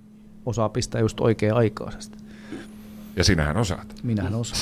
osaa 0.45 0.69
pistää 0.69 1.01
just 1.01 1.19
oikea 1.19 1.55
aikaisesti. 1.55 2.17
Ja 3.15 3.23
sinähän 3.23 3.57
osaat. 3.57 3.95
Minähän 4.03 4.35
osaan. 4.35 4.61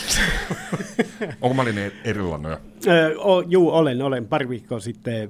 Onko 1.41 1.53
Maline 1.53 1.91
erilainen? 2.03 2.57
Öö, 2.87 3.15
o, 3.17 3.41
juu, 3.41 3.69
olen, 3.69 4.01
olen. 4.01 4.27
Pari 4.27 4.49
viikkoa 4.49 4.79
sitten 4.79 5.29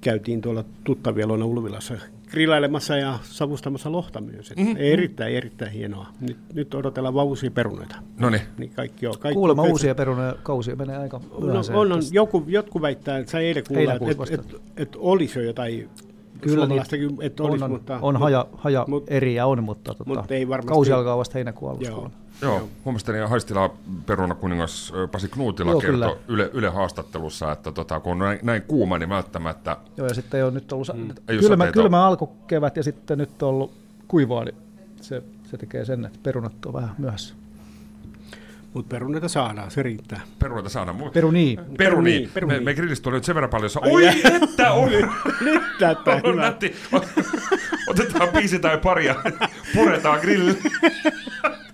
käytiin 0.00 0.40
tuolla 0.40 0.64
tuttavia 0.84 1.26
luona 1.26 1.44
Ulvilassa 1.44 1.94
grillailemassa 2.32 2.96
ja 2.96 3.18
savustamassa 3.22 3.92
lohta 3.92 4.20
myös. 4.20 4.52
Mm-hmm. 4.56 4.76
Erittäin, 4.78 5.34
erittäin 5.34 5.70
hienoa. 5.70 6.06
Nyt, 6.20 6.36
nyt 6.54 6.74
odotellaan 6.74 7.14
vaan 7.14 7.26
uusia 7.26 7.50
perunoita. 7.50 7.96
No 8.18 8.30
niin. 8.30 8.42
Niin 8.58 8.70
kaikki 8.70 9.06
on. 9.06 9.14
Kaikki 9.18 9.34
Kuulemma 9.34 9.62
on 9.62 9.70
uusia 9.70 9.94
perunoja 9.94 10.34
kausia 10.42 10.76
menee 10.76 10.96
aika 10.96 11.20
No, 11.40 11.80
on, 11.80 11.92
on, 11.92 12.02
joku, 12.12 12.44
jotkut 12.46 12.82
väittää, 12.82 13.18
että 13.18 13.32
sä 13.32 13.38
eilen 13.38 13.64
kuulla, 13.68 13.94
että 13.94 14.34
et, 14.34 14.40
et, 14.40 14.62
et, 14.76 14.96
olisi 14.96 15.38
jo 15.38 15.44
jotain 15.44 15.88
Kyllä 16.42 16.66
niitä 16.66 16.96
että 17.22 17.42
on, 17.42 17.50
olisi, 17.50 17.64
on, 17.64 17.70
mutta... 17.70 17.98
on 18.02 18.16
haja, 18.16 18.46
haja 18.54 18.84
mut- 18.88 19.04
eriä 19.06 19.46
on, 19.46 19.64
mutta 19.64 19.94
tota, 19.94 20.04
mut 20.20 20.30
ei 20.30 20.48
varmasti- 20.48 20.68
kausi 20.68 20.92
alkaa 20.92 21.18
vasta 21.18 21.34
heinäkuun 21.34 21.70
alussa. 21.70 21.92
Joo. 21.92 22.10
Joo, 22.42 22.68
huomasin, 22.84 23.14
että 23.14 23.28
Haistila 23.28 23.70
perunakuningas 24.06 24.92
Pasi 25.12 25.28
Knuutila 25.28 25.70
Joo, 25.70 25.80
kertoi 25.80 25.98
kyllä. 25.98 26.16
Yle, 26.28 26.50
Yle 26.52 26.68
haastattelussa, 26.68 27.52
että 27.52 27.72
tota, 27.72 28.00
kun 28.00 28.12
on 28.12 28.18
näin, 28.18 28.38
näin 28.42 28.62
kuuma, 28.62 28.98
niin 28.98 29.08
välttämättä 29.08 29.76
Joo, 29.96 30.06
ja 30.08 30.14
sitten 30.14 30.38
ei 30.38 30.44
ole 30.44 30.50
nyt 30.50 30.72
ollut 30.72 30.88
mm. 30.94 31.08
Kylmä, 31.26 31.72
kylmä 31.72 32.06
alkukevät 32.06 32.76
ja 32.76 32.82
sitten 32.82 33.18
nyt 33.18 33.42
on 33.42 33.48
ollut 33.48 33.72
kuivaa, 34.08 34.44
niin 34.44 34.54
se, 35.00 35.22
se 35.50 35.56
tekee 35.56 35.84
sen, 35.84 36.04
että 36.04 36.18
perunat 36.22 36.66
on 36.66 36.72
vähän 36.72 36.94
myöhässä. 36.98 37.34
Mutta 38.74 38.88
perunoita 38.94 39.28
saadaan, 39.28 39.70
se 39.70 39.82
riittää. 39.82 40.20
perunoita 40.38 40.68
saadaan. 40.68 40.96
Peruni. 40.96 41.56
Peruni. 41.56 41.76
Peruni, 41.78 42.30
peruni. 42.34 42.54
Me, 42.54 42.60
me 42.60 42.74
grillistä 42.74 43.08
oli 43.08 43.16
nyt 43.16 43.24
sen 43.24 43.34
verran 43.34 43.50
paljon. 43.50 43.70
Oi, 43.82 44.06
että 44.42 44.72
on! 44.72 44.90
Nyt 45.40 45.62
näyttää 45.80 46.14
on 46.14 46.32
hyvä. 46.32 46.42
nätti. 46.42 46.76
Otetaan 47.90 48.28
biisi 48.28 48.58
tai 48.58 48.78
pari 48.78 49.06
ja 49.06 49.14
puretaan 49.74 50.20
grill. 50.20 50.52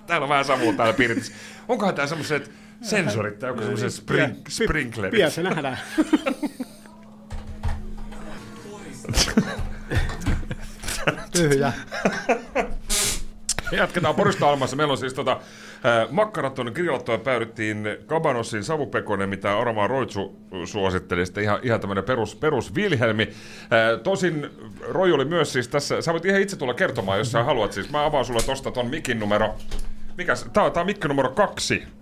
Täällä 0.06 0.24
on 0.24 0.28
vähän 0.28 0.44
savua 0.44 0.72
täällä 0.72 0.92
pirtissä. 0.94 1.32
Onkohan 1.68 1.94
tää 1.94 2.06
semmoiset 2.06 2.50
sensorit 2.82 3.38
tai 3.38 3.50
joku 3.50 3.60
semmoiset 3.60 3.92
spring, 3.92 4.34
sprinklerit? 4.48 5.14
Pian 5.14 5.30
se 5.30 5.42
nähdään. 5.42 5.78
Tyhjä. 11.32 11.72
Jatketaan 13.72 14.14
Porista 14.14 14.48
Almassa. 14.48 14.76
Meillä 14.76 14.92
on 14.92 14.98
siis 14.98 15.14
tota, 15.14 15.32
äh, 15.32 16.10
makkarat 16.10 16.58
on 16.58 16.70
grillattu 16.74 17.12
ja 17.12 17.18
päädyttiin 17.18 17.88
Kabanossin 18.06 18.64
savupekonen, 18.64 19.28
mitä 19.28 19.58
Arma 19.58 19.86
Roitsu 19.86 20.36
suositteli. 20.64 21.26
Sitten 21.26 21.44
ihan, 21.44 21.58
ihan 21.62 21.80
tämmöinen 21.80 22.04
perus, 22.04 22.36
perus 22.36 22.74
Vilhelmi. 22.74 23.22
Äh, 23.22 24.00
tosin 24.02 24.50
Roy 24.88 25.12
oli 25.12 25.24
myös 25.24 25.52
siis 25.52 25.68
tässä, 25.68 26.02
sä 26.02 26.12
voit 26.12 26.24
ihan 26.24 26.40
itse 26.40 26.56
tulla 26.56 26.74
kertomaan, 26.74 27.18
jos 27.18 27.32
sä 27.32 27.44
haluat. 27.44 27.72
Siis 27.72 27.90
mä 27.90 28.04
avaan 28.04 28.24
sulle 28.24 28.42
tosta 28.46 28.70
ton 28.70 28.86
mikin 28.86 29.20
numero, 29.20 29.54
mikäs, 30.16 30.46
tää, 30.52 30.70
tää 30.70 30.80
on 30.80 30.86
mikki 30.86 31.08
numero 31.08 31.30
kaksi. 31.30 31.97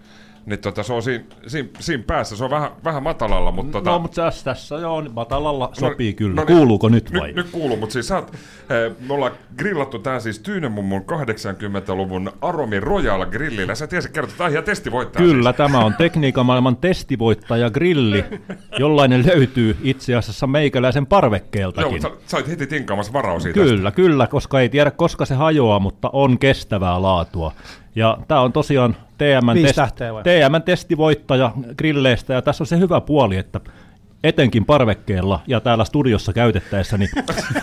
Niin 0.46 0.58
tota, 0.58 0.82
se 0.82 0.92
on 0.92 1.02
siinä, 1.02 1.24
siinä, 1.46 1.68
siinä 1.78 2.04
päässä, 2.06 2.36
se 2.36 2.44
on 2.44 2.50
vähän, 2.50 2.70
vähän 2.84 3.02
matalalla, 3.02 3.52
mutta 3.52 3.72
tota, 3.72 3.90
No, 3.90 3.98
mutta 3.98 4.22
tässä, 4.22 4.44
tässä 4.44 4.74
jo 4.74 4.94
on 4.94 5.10
matalalla 5.14 5.70
sopii 5.72 6.14
kyllä. 6.14 6.34
no 6.34 6.44
niin. 6.44 6.56
Kuuluuko 6.56 6.88
nyt 6.88 7.12
vai? 7.12 7.26
Nyt, 7.26 7.36
nyt 7.36 7.50
kuuluu, 7.50 7.76
mutta 7.76 7.92
siis 7.92 8.08
sä 8.08 8.16
oot, 8.16 8.30
eh, 8.30 9.06
me 9.08 9.14
ollaan 9.14 9.32
grillattu 9.56 9.98
tää 9.98 10.20
siis 10.20 10.38
Tyynemummun 10.38 11.02
80-luvun 11.02 12.32
Aromi 12.40 12.80
Royal 12.80 13.26
grillillä. 13.26 13.74
Sä 13.74 13.86
tiesit 13.86 14.12
kertoa, 14.12 14.28
että 14.28 14.38
tämä 14.38 14.50
ihan 14.50 14.64
testivoittaja 14.64 15.26
Kyllä, 15.26 15.52
tämä 15.52 15.78
on 15.78 15.94
tekniikan 15.94 16.46
maailman 16.46 16.76
testivoittaja 16.76 17.70
grilli, 17.70 18.24
jollainen 18.78 19.26
löytyy 19.26 19.76
itse 19.82 20.14
asiassa 20.14 20.46
meikäläisen 20.46 21.02
Siis. 21.02 21.10
Joo, 21.10 21.20
parvekkeeltakin. 21.20 21.92
mutta 21.92 22.08
sä, 22.08 22.14
sä 22.26 22.36
olit 22.36 22.48
heti 22.48 22.66
tinkaamassa 22.66 23.12
varau 23.12 23.40
siitä. 23.40 23.60
Kyllä, 23.60 23.90
kyllä, 23.90 24.26
koska 24.26 24.60
ei 24.60 24.68
tiedä 24.68 24.90
koska 24.90 25.24
se 25.24 25.34
hajoaa, 25.34 25.78
mutta 25.78 26.10
on 26.12 26.38
kestävää 26.38 27.02
laatua. 27.02 27.52
Ja 27.94 28.18
tämä 28.28 28.40
on 28.40 28.52
tosiaan 28.52 28.96
TMn, 29.18 29.54
Viisi 29.54 29.66
test, 29.66 29.76
tähteä 29.76 30.14
vai? 30.14 30.22
TMn 30.22 30.62
testivoittaja 30.62 31.52
grilleistä, 31.78 32.34
ja 32.34 32.42
tässä 32.42 32.64
on 32.64 32.66
se 32.66 32.78
hyvä 32.78 33.00
puoli, 33.00 33.36
että 33.36 33.60
etenkin 34.24 34.64
parvekkeella 34.64 35.40
ja 35.46 35.60
täällä 35.60 35.84
studiossa 35.84 36.32
käytettäessä, 36.32 36.98
niin 36.98 37.10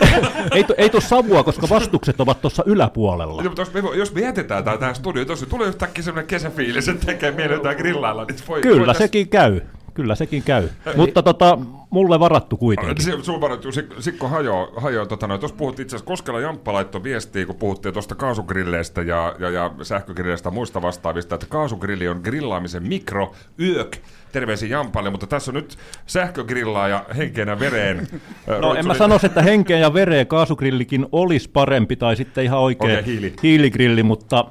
ei, 0.54 0.64
tu- 0.64 0.74
ei 0.76 0.90
tule 0.90 1.02
savua, 1.02 1.42
koska 1.42 1.68
vastukset 1.70 2.20
ovat 2.20 2.40
tuossa 2.40 2.62
yläpuolella. 2.66 3.42
Mutta 3.42 3.60
jos, 3.60 3.72
me, 3.72 3.80
jos 3.94 4.14
me 4.14 4.20
jätetään 4.20 4.64
tää 4.64 4.78
tähän 4.78 4.94
studioon, 4.94 5.28
jos 5.28 5.46
tulee 5.48 5.68
yhtäkkiä 5.68 6.04
semmoinen 6.04 6.26
kesäfiilis, 6.26 6.88
että 6.88 7.06
tekee 7.06 7.30
mieli 7.30 7.54
jotain 7.54 7.76
grillailla, 7.76 8.24
niin 8.24 8.38
voi, 8.48 8.60
Kyllä 8.60 8.86
voi 8.86 8.94
sekin 8.94 9.28
käy. 9.28 9.60
Kyllä 9.94 10.14
sekin 10.14 10.42
käy. 10.42 10.68
Mutta 10.96 11.22
tota, 11.22 11.58
mulle 11.90 12.20
varattu 12.20 12.56
kuitenkin. 12.56 13.04
Se, 13.04 13.12
sun 13.22 13.40
varattu, 13.40 13.68
Sik- 13.70 14.00
Sikko 14.02 14.28
hajoaa, 14.28 14.68
hajoaa 14.76 15.06
tota 15.06 15.26
noin. 15.26 15.40
Tuossa 15.40 15.56
puhuttiin 15.56 15.84
itse 15.84 15.96
asiassa, 15.96 16.06
Koskela 16.06 16.40
Jamppa 16.40 16.72
laittoi 16.72 17.02
viestiä, 17.02 17.46
kun 17.46 17.56
puhuttiin 17.56 17.92
tuosta 17.92 18.14
kaasugrilleistä 18.14 19.02
ja, 19.02 19.34
ja, 19.38 19.50
ja 19.50 19.70
sähkögrilleistä 19.82 20.46
ja 20.46 20.50
muista 20.50 20.82
vastaavista, 20.82 21.34
että 21.34 21.46
kaasugrilli 21.46 22.08
on 22.08 22.20
grillaamisen 22.24 22.82
mikro, 22.88 23.32
yök, 23.60 23.96
terveisiin 24.32 24.70
Jampalle, 24.70 25.10
mutta 25.10 25.26
tässä 25.26 25.50
on 25.50 25.54
nyt 25.54 25.76
sähkögrillaaja 26.06 27.04
henkeenä 27.16 27.58
vereen. 27.58 28.06
No 28.60 28.74
en 28.74 28.86
mä 28.86 28.94
sanoisi, 28.94 29.26
että 29.26 29.42
henkeen 29.42 29.80
ja 29.80 29.94
vereen 29.94 30.26
kaasugrillikin 30.26 31.06
olisi 31.12 31.50
parempi 31.50 31.96
tai 31.96 32.16
sitten 32.16 32.44
ihan 32.44 32.58
oikea 32.60 32.98
Okei, 32.98 33.06
hiili. 33.06 33.32
hiiligrilli, 33.42 34.02
mutta 34.02 34.44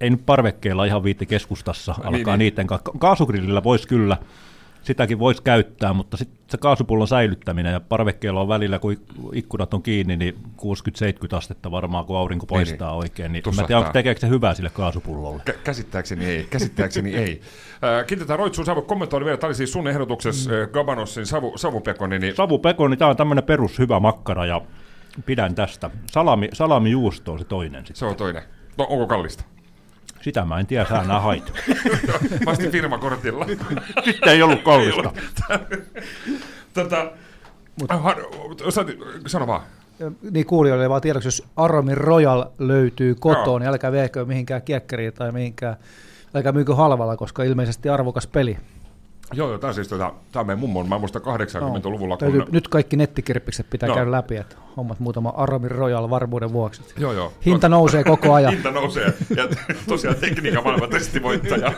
ei 0.00 0.10
nyt 0.10 0.26
parvekkeella 0.26 0.84
ihan 0.84 1.04
viitti 1.04 1.26
keskustassa 1.26 1.94
Niin, 1.98 2.06
alkaa 2.06 2.36
niin. 2.36 2.38
niiden 2.50 2.66
kanssa. 2.66 2.90
Kaasugrillillä 2.98 3.64
voisi 3.64 3.88
kyllä 3.88 4.16
sitäkin 4.82 5.18
voisi 5.18 5.42
käyttää, 5.42 5.92
mutta 5.92 6.16
sitten 6.16 6.38
se 6.50 6.58
kaasupullon 6.58 7.08
säilyttäminen 7.08 7.72
ja 7.72 7.80
parvekkeella 7.80 8.40
on 8.40 8.48
välillä, 8.48 8.78
kun 8.78 8.96
ikkunat 9.32 9.74
on 9.74 9.82
kiinni, 9.82 10.16
niin 10.16 10.34
60-70 11.34 11.36
astetta 11.36 11.70
varmaan, 11.70 12.04
kun 12.04 12.16
aurinko 12.16 12.46
paistaa 12.46 12.90
niin, 12.90 12.98
oikein. 12.98 13.32
Niin 13.32 13.42
mä 13.56 13.62
tiedän, 13.62 13.92
tekeekö 13.92 14.20
se 14.20 14.28
hyvää 14.28 14.54
sille 14.54 14.70
kaasupullolle? 14.70 15.42
Kä- 15.50 15.58
käsittääkseni 15.64 16.24
ei, 16.24 16.46
käsittääkseni 16.50 17.14
ei. 17.14 17.40
Äh, 17.84 18.06
kiitetään 18.06 18.38
Roitsuun 18.38 18.66
Savu 18.66 18.82
kommentoida 18.82 19.24
vielä, 19.24 19.38
tämä 19.38 19.48
oli 19.48 19.54
siis 19.54 19.72
sun 19.72 19.88
ehdotuksessa 19.88 20.50
mm. 20.50 20.72
Gabanossin 20.72 21.26
savu, 21.26 21.58
savupekoni. 21.58 22.18
Niin... 22.18 22.36
Savupekoni, 22.36 22.96
tämä 22.96 23.10
on 23.10 23.16
tämmöinen 23.16 23.44
perus 23.44 23.78
hyvä 23.78 24.00
makkara 24.00 24.46
ja 24.46 24.60
pidän 25.26 25.54
tästä. 25.54 25.90
Salami, 26.10 26.48
salamijuusto 26.52 27.32
on 27.32 27.38
se 27.38 27.44
toinen. 27.44 27.80
Sitten. 27.80 27.96
Se 27.96 28.04
on 28.04 28.16
toinen. 28.16 28.42
No 28.78 28.86
onko 28.90 29.06
kallista? 29.06 29.44
Sitä 30.22 30.44
mä 30.44 30.60
en 30.60 30.66
tiedä, 30.66 30.86
sä 30.88 31.02
nää 31.02 31.20
hait. 31.20 31.52
Vasti 32.46 32.70
firmakortilla. 32.70 33.46
Sitten 34.04 34.32
ei 34.32 34.42
ollut 34.42 34.62
kallista. 34.62 35.12
Tätä, 36.74 37.12
Mut, 37.80 37.90
sano 39.26 39.46
vaan. 39.46 39.62
Niin 40.30 40.46
kuulijoille 40.46 40.88
vaan 40.88 41.02
tiedoksi, 41.02 41.26
jos 41.26 41.44
Aromin 41.56 41.96
Royal 41.96 42.44
löytyy 42.58 43.14
kotoon, 43.14 43.60
niin 43.60 43.68
älkää 43.68 43.92
viekö 43.92 44.24
mihinkään 44.24 44.62
kiekkeriin 44.62 45.12
tai 45.12 45.32
mihinkään, 45.32 45.76
älkää 46.34 46.52
myykö 46.52 46.74
halvalla, 46.74 47.16
koska 47.16 47.42
ilmeisesti 47.42 47.88
arvokas 47.88 48.26
peli. 48.26 48.58
Joo, 49.32 49.48
joo, 49.48 49.58
tämä 49.58 49.72
siis 49.72 49.88
tota, 49.88 50.14
tämä 50.32 50.44
meidän 50.44 50.60
mummon, 50.60 50.88
mä 50.88 50.98
muistan 50.98 51.22
80-luvulla. 51.22 52.18
No, 52.20 52.30
kun... 52.30 52.46
Nyt 52.52 52.68
kaikki 52.68 52.96
nettikirppikset 52.96 53.70
pitää 53.70 53.88
no. 53.88 53.94
käydä 53.94 54.10
läpi, 54.10 54.36
että 54.36 54.56
hommat 54.76 55.00
muutama 55.00 55.32
Aramin 55.36 55.70
Royal 55.70 56.10
varmuuden 56.10 56.52
vuoksi. 56.52 56.82
Joo, 56.98 57.12
joo. 57.12 57.32
Hinta 57.46 57.68
nousee 57.68 58.04
koko 58.04 58.34
ajan. 58.34 58.52
Hinta 58.52 58.70
nousee, 58.70 59.14
ja 59.36 59.48
tosiaan 59.88 60.16
tekniikan 60.16 60.64
maailman 60.64 60.90
testivoittaja. 60.90 61.72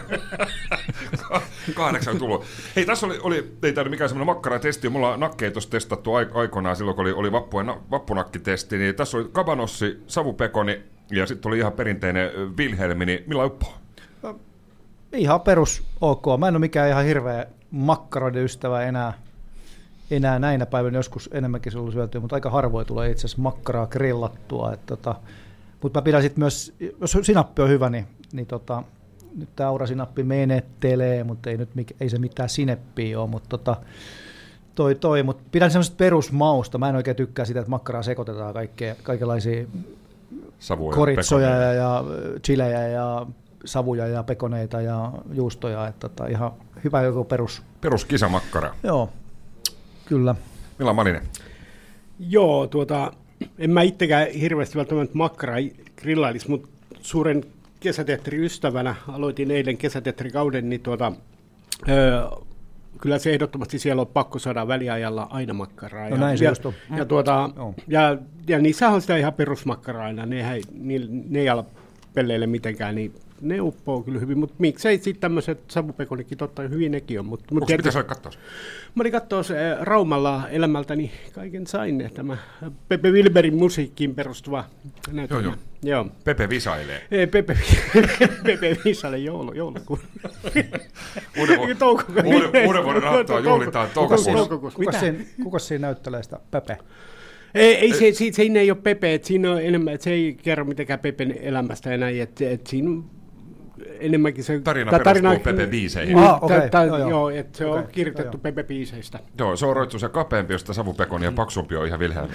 Kahdeksan 1.75 2.19
tullut. 2.19 2.45
Hei, 2.77 2.87
tässä 2.87 3.07
oli, 3.07 3.19
oli 3.23 3.57
ei 3.63 3.73
tämä 3.73 3.91
mikään 3.91 4.09
semmoinen 4.09 4.35
makkaratesti, 4.35 4.89
mulla 4.89 5.15
on 5.15 5.21
nakkeja 5.21 5.51
tuossa 5.51 5.71
testattu 5.71 6.15
aikoinaan 6.15 6.77
silloin, 6.77 6.97
kun 6.97 7.05
oli, 7.05 7.13
oli 7.13 7.33
vappu, 7.33 7.57
vappunakkitesti, 7.91 8.79
niin 8.79 8.95
tässä 8.95 9.17
oli 9.17 9.29
kabanossi, 9.33 10.03
savupekoni, 10.07 10.83
ja 11.11 11.27
sitten 11.27 11.49
oli 11.49 11.59
ihan 11.59 11.73
perinteinen 11.73 12.31
Wilhelmi, 12.59 13.07
niin 13.07 13.25
millä 13.27 13.45
uppo? 13.45 13.84
Ihan 15.19 15.41
perus 15.41 15.83
ok. 16.01 16.25
Mä 16.39 16.49
en 16.49 16.55
ole 16.55 16.61
mikään 16.61 16.89
ihan 16.89 17.05
hirveä 17.05 17.47
makkaroiden 17.71 18.45
ystävä 18.45 18.83
enää, 18.83 19.13
enää 20.11 20.39
näinä 20.39 20.67
päivinä. 20.67 20.99
Joskus 20.99 21.31
enemmänkin 21.33 21.73
se 21.73 21.79
on 21.79 21.93
syötyä, 21.93 22.21
mutta 22.21 22.37
aika 22.37 22.51
harvoin 22.51 22.87
tulee 22.87 23.11
itse 23.11 23.21
asiassa 23.21 23.43
makkaraa 23.43 23.87
grillattua. 23.87 24.73
Et 24.73 24.87
tota, 24.87 25.15
mutta 25.83 26.01
mä 26.01 26.05
pidän 26.05 26.23
sitten 26.23 26.41
myös, 26.41 26.75
jos 27.01 27.19
sinappi 27.23 27.63
on 27.63 27.69
hyvä, 27.69 27.91
niin, 27.91 28.07
niin 28.33 28.47
tota, 28.47 28.83
nyt 29.37 29.49
tämä 29.57 29.69
aurasinappi 29.69 30.23
menettelee, 30.23 31.25
mutta 31.25 31.51
ei, 31.51 31.57
nyt, 31.57 31.69
ei 32.01 32.09
se 32.09 32.19
mitään 32.19 32.49
sineppiä 32.49 33.21
ole, 33.21 33.31
mutta 33.31 33.49
tota, 33.49 33.77
toi, 34.75 34.95
toi, 34.95 35.23
mutta 35.23 35.43
pidän 35.53 35.71
semmoista 35.71 35.97
perusmausta. 35.97 36.79
Mä 36.79 36.89
en 36.89 36.97
oikein 36.97 37.17
tykkää 37.17 37.45
sitä, 37.45 37.61
että 37.61 37.71
makkaraa 37.71 38.03
sekoitetaan 38.03 38.55
kaikkea, 38.55 38.95
kaikenlaisia 39.03 39.67
Savuja, 40.59 40.97
koritsoja 40.97 41.51
ja, 41.51 41.73
ja 41.73 42.05
chilejä 42.43 42.89
ja 42.89 43.27
savuja 43.65 44.07
ja 44.07 44.23
pekoneita 44.23 44.81
ja 44.81 45.13
juustoja, 45.33 45.87
että 45.87 46.09
tota, 46.09 46.27
ihan 46.27 46.53
hyvä 46.85 47.03
joku 47.03 47.25
perus. 47.25 47.63
Perus 47.81 48.05
kisamakkara. 48.05 48.75
Joo, 48.83 49.11
kyllä. 50.07 50.35
Millä 50.79 50.93
Malinen? 50.93 51.23
Joo, 52.19 52.67
tuota, 52.67 53.13
en 53.59 53.71
mä 53.71 53.83
itsekään 53.83 54.29
hirveästi 54.29 54.79
välttämättä 54.79 55.19
makkara 55.19 55.55
grillailisi, 55.97 56.51
mutta 56.51 56.69
suuren 57.01 57.45
kesäteatteriystävänä 57.81 58.95
aloitin 59.09 59.51
eilen 59.51 59.77
kesäteatterikauden, 59.77 60.69
niin 60.69 60.81
tuota, 60.81 61.13
öö, 61.89 62.23
kyllä 63.01 63.19
se 63.19 63.33
ehdottomasti 63.33 63.79
siellä 63.79 64.01
on 64.01 64.07
pakko 64.07 64.39
saada 64.39 64.69
väliajalla 64.69 65.27
aina 65.31 65.55
makkaraa. 65.55 66.09
No 66.09 66.17
näin 66.17 66.39
ja, 66.41 66.55
se 66.55 66.63
ja, 66.69 66.97
ja, 66.97 67.05
tuota, 67.05 67.51
ja, 67.89 68.19
ja 68.49 68.59
niissä 68.59 68.89
on 68.89 69.01
sitä 69.01 69.17
ihan 69.17 69.33
perusmakkaraa 69.33 70.07
aina, 70.07 70.27
ne 70.27 70.53
ei, 70.55 70.63
ne, 70.73 70.95
ne 71.29 71.39
ei 71.41 71.49
ala 71.49 71.65
pelleille 72.15 72.47
mitenkään, 72.47 72.95
niin 72.95 73.15
ne 73.41 73.61
uppoo 73.61 74.03
kyllä 74.03 74.21
hyvin, 74.21 74.39
mutta 74.39 74.55
miksei 74.59 74.99
sitten 74.99 75.21
tämmöiset 75.21 75.61
savupekonikin, 75.69 76.39
totta 76.39 76.63
hyvin 76.63 76.93
nekin 76.93 77.21
on. 77.21 77.27
Mutta, 77.27 77.55
Onko 77.55 77.67
mitä 77.77 77.91
sä 77.91 78.03
katsoa? 78.03 78.33
Mä 78.95 79.01
olin 79.01 79.13
katsoa 79.13 79.43
Raumalla 79.81 80.49
elämältäni 80.49 81.13
kaiken 81.33 81.67
sain, 81.67 82.11
tämä 82.15 82.37
Pepe 82.89 83.11
Wilberin 83.11 83.55
musiikkiin 83.55 84.15
perustuva 84.15 84.65
näytelmä. 85.13 85.43
Joo, 85.43 85.55
joo. 85.83 86.03
joo. 86.03 86.07
Pepe 86.25 86.49
visailee. 86.49 87.07
Ei, 87.11 87.27
Pepe, 87.27 87.59
Pepe 88.47 88.77
visailee 88.85 89.19
joulu, 89.19 89.53
joulukuun. 89.53 90.01
uuden, 91.41 91.61
uuden, 91.61 92.67
uuden 92.67 92.85
vuoden 92.85 93.05
aattoa 93.05 93.41
juhlitaan 93.41 93.89
toukokuussa. 93.95 94.77
Kuka, 94.77 94.93
siinä, 94.93 95.19
kuka 95.43 95.59
siinä 95.59 95.87
näyttelee 95.87 96.23
sitä 96.23 96.41
Pepe? 96.51 96.79
Ei, 97.55 97.75
ei 97.75 97.95
se, 97.95 98.13
se, 98.13 98.33
siinä 98.33 98.61
ei 98.61 98.71
ole 98.71 98.79
Pepe, 98.83 99.15
että 99.15 99.29
siinä 99.29 99.53
on 99.53 99.63
enemmän, 99.63 99.95
että 99.95 100.05
se 100.05 100.11
ei 100.11 100.37
kerro 100.43 100.65
mitenkään 100.65 100.99
Pepen 100.99 101.39
elämästä 101.41 101.95
enää, 101.95 102.09
että, 102.09 102.51
että 102.51 102.71
siinä 102.71 103.03
enemmänkin 104.01 104.45
se... 104.45 104.61
Tarina 104.61 104.91
ta, 104.91 104.99
perustuu 104.99 105.23
tarina, 105.23 105.45
Pepe 105.45 105.67
biiseihin. 105.67 106.19
Ah, 106.19 106.45
okay. 106.45 106.61
ta, 106.61 106.69
ta, 106.69 106.85
joo, 106.85 106.99
joo. 106.99 107.09
joo 107.09 107.31
että 107.31 107.59
se 107.59 107.67
okay. 107.67 107.83
on 107.83 107.89
kirjoitettu 107.93 108.39
Pepe 108.39 108.63
biiseistä. 108.63 109.19
Joo, 109.39 109.57
se 109.57 109.67
on 109.67 109.77
roittu 109.77 109.99
se 109.99 110.09
kapeampi, 110.09 110.53
josta 110.53 110.73
savupekoni 110.73 111.25
ja 111.25 111.33
paksumpi 111.33 111.77
on 111.77 111.87
ihan 111.87 112.01
Vilhelmi. 112.01 112.35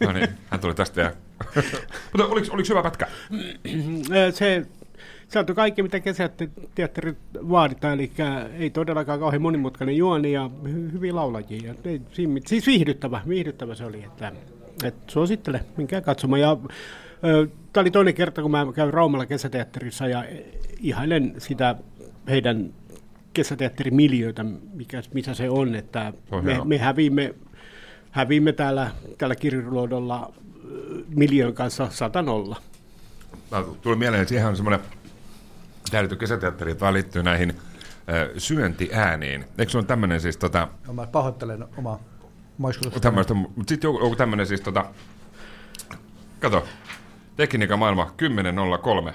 no 0.00 0.12
niin, 0.12 0.28
hän 0.50 0.60
tuli 0.60 0.74
tästä 0.74 1.00
ja... 1.00 1.12
Mutta 2.12 2.26
oliko, 2.26 2.46
oliko 2.50 2.68
hyvä 2.68 2.82
pätkä? 2.82 3.06
se, 4.34 4.66
se 5.28 5.38
on 5.38 5.46
kaikki, 5.46 5.82
mitä 5.82 6.00
kesäteatterit 6.00 7.18
vaaditaan, 7.34 7.94
eli 7.94 8.12
ei 8.58 8.70
todellakaan 8.70 9.20
kauhean 9.20 9.42
monimutkainen 9.42 9.96
juoni 9.96 10.32
ja 10.32 10.50
hyvin 10.92 11.16
laulajia. 11.16 11.74
Ei, 11.84 12.00
siis 12.46 12.66
viihdyttävä, 12.66 13.20
viihdyttävä 13.28 13.74
se 13.74 13.84
oli, 13.84 14.04
että, 14.04 14.32
että 14.84 15.12
suosittele, 15.12 15.64
minkä 15.76 16.00
katsomaan. 16.00 16.40
Ja 16.40 16.56
Tämä 17.72 17.82
oli 17.82 17.90
toinen 17.90 18.14
kerta, 18.14 18.42
kun 18.42 18.50
mä 18.50 18.66
käyn 18.74 18.94
Raumalla 18.94 19.26
kesäteatterissa 19.26 20.06
ja 20.06 20.24
ihailen 20.80 21.34
sitä 21.38 21.74
heidän 22.28 22.74
kesäteatterimiljöitä, 23.32 24.44
mikä, 24.74 25.02
missä 25.14 25.34
se 25.34 25.50
on, 25.50 25.74
että 25.74 26.12
oh, 26.30 26.42
me, 26.42 26.60
me 26.64 26.78
häviimme, 26.78 27.34
häviimme 28.10 28.52
täällä, 28.52 28.90
täällä 29.18 29.36
Kirjuluodolla 29.36 30.32
miljoon 31.08 31.54
kanssa 31.54 31.90
satanolla. 31.90 32.56
Tuli 33.82 33.96
mieleen, 33.96 34.22
että 34.22 34.28
siihen 34.28 34.48
on 34.48 34.56
semmoinen 34.56 34.80
täytyy 35.90 36.18
kesäteatteri, 36.18 36.70
joka 36.70 36.92
liittyy 36.92 37.22
näihin 37.22 37.50
äh, 37.50 38.28
syöntiääniin. 38.38 39.44
Eikö 39.58 39.72
se 39.72 39.78
ole 39.78 39.86
tämmöinen 39.86 40.20
siis 40.20 40.36
tota... 40.36 40.68
No, 40.86 40.92
mä 40.92 41.06
pahoittelen 41.06 41.64
omaa 41.76 41.98
maiskutusta. 42.58 43.00
Tämmöistä, 43.00 43.34
mutta 43.34 43.64
sitten 43.68 43.88
joku, 43.88 44.04
joku 44.04 44.16
tämmöinen 44.16 44.46
siis 44.46 44.60
tota... 44.60 44.84
Kato, 46.40 46.64
Tekniikan 47.36 47.78
maailma 47.78 48.14
10.03. 49.06 49.12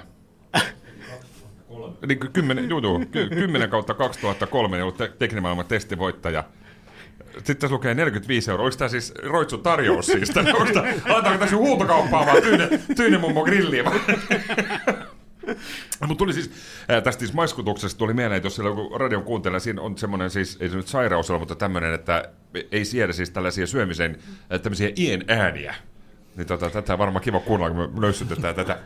Niin 2.06 2.18
10, 2.32 2.68
juu, 2.70 2.80
juu, 2.82 3.04
10 3.28 3.70
kautta 3.70 3.94
2003 3.94 4.76
on 4.76 4.82
ollut 4.82 4.96
te- 4.96 5.12
tekninen 5.18 5.42
maailman 5.42 5.66
testivoittaja. 5.66 6.44
Sitten 7.36 7.56
tässä 7.56 7.74
lukee 7.74 7.94
45 7.94 8.50
euroa. 8.50 8.64
Oliko 8.64 8.76
tämä 8.78 8.88
siis 8.88 9.14
Roitsu 9.22 9.58
tarjous 9.58 10.06
siis? 10.06 10.36
Laitaanko 11.08 11.38
tässä 11.38 11.56
huutokauppaa 11.56 12.26
vaan 12.26 12.42
tyyne, 12.42 12.68
tyyne 12.96 13.18
mummo 13.18 13.44
grilliin? 13.44 13.84
Mutta 16.06 16.18
tuli 16.18 16.32
siis, 16.32 16.50
ää, 16.88 17.00
tästä 17.00 17.20
siis 17.20 17.32
maiskutuksesta 17.32 17.98
tuli 17.98 18.14
mieleen, 18.14 18.36
että 18.36 18.46
jos 18.46 18.54
siellä 18.56 18.70
joku 18.70 18.98
radion 18.98 19.22
kuuntelee, 19.24 19.60
siinä 19.60 19.82
on 19.82 19.98
semmoinen 19.98 20.30
siis, 20.30 20.56
ei 20.60 20.68
se 20.68 20.76
nyt 20.76 20.86
sairaus 20.86 21.30
ole, 21.30 21.38
mutta 21.38 21.54
tämmöinen, 21.54 21.94
että 21.94 22.28
ei 22.72 22.84
siedä 22.84 23.12
siis 23.12 23.30
tällaisia 23.30 23.66
syömisen, 23.66 24.18
tämmöisiä 24.62 24.90
ien 24.96 25.24
ääniä. 25.28 25.74
Niin 26.38 26.46
tota, 26.46 26.70
tätä 26.70 26.98
varmaan 26.98 27.24
kiva 27.24 27.40
kuunnella, 27.40 27.74
kun 27.74 27.94
me 27.94 28.00
löysytetään 28.00 28.54
tätä 28.54 28.78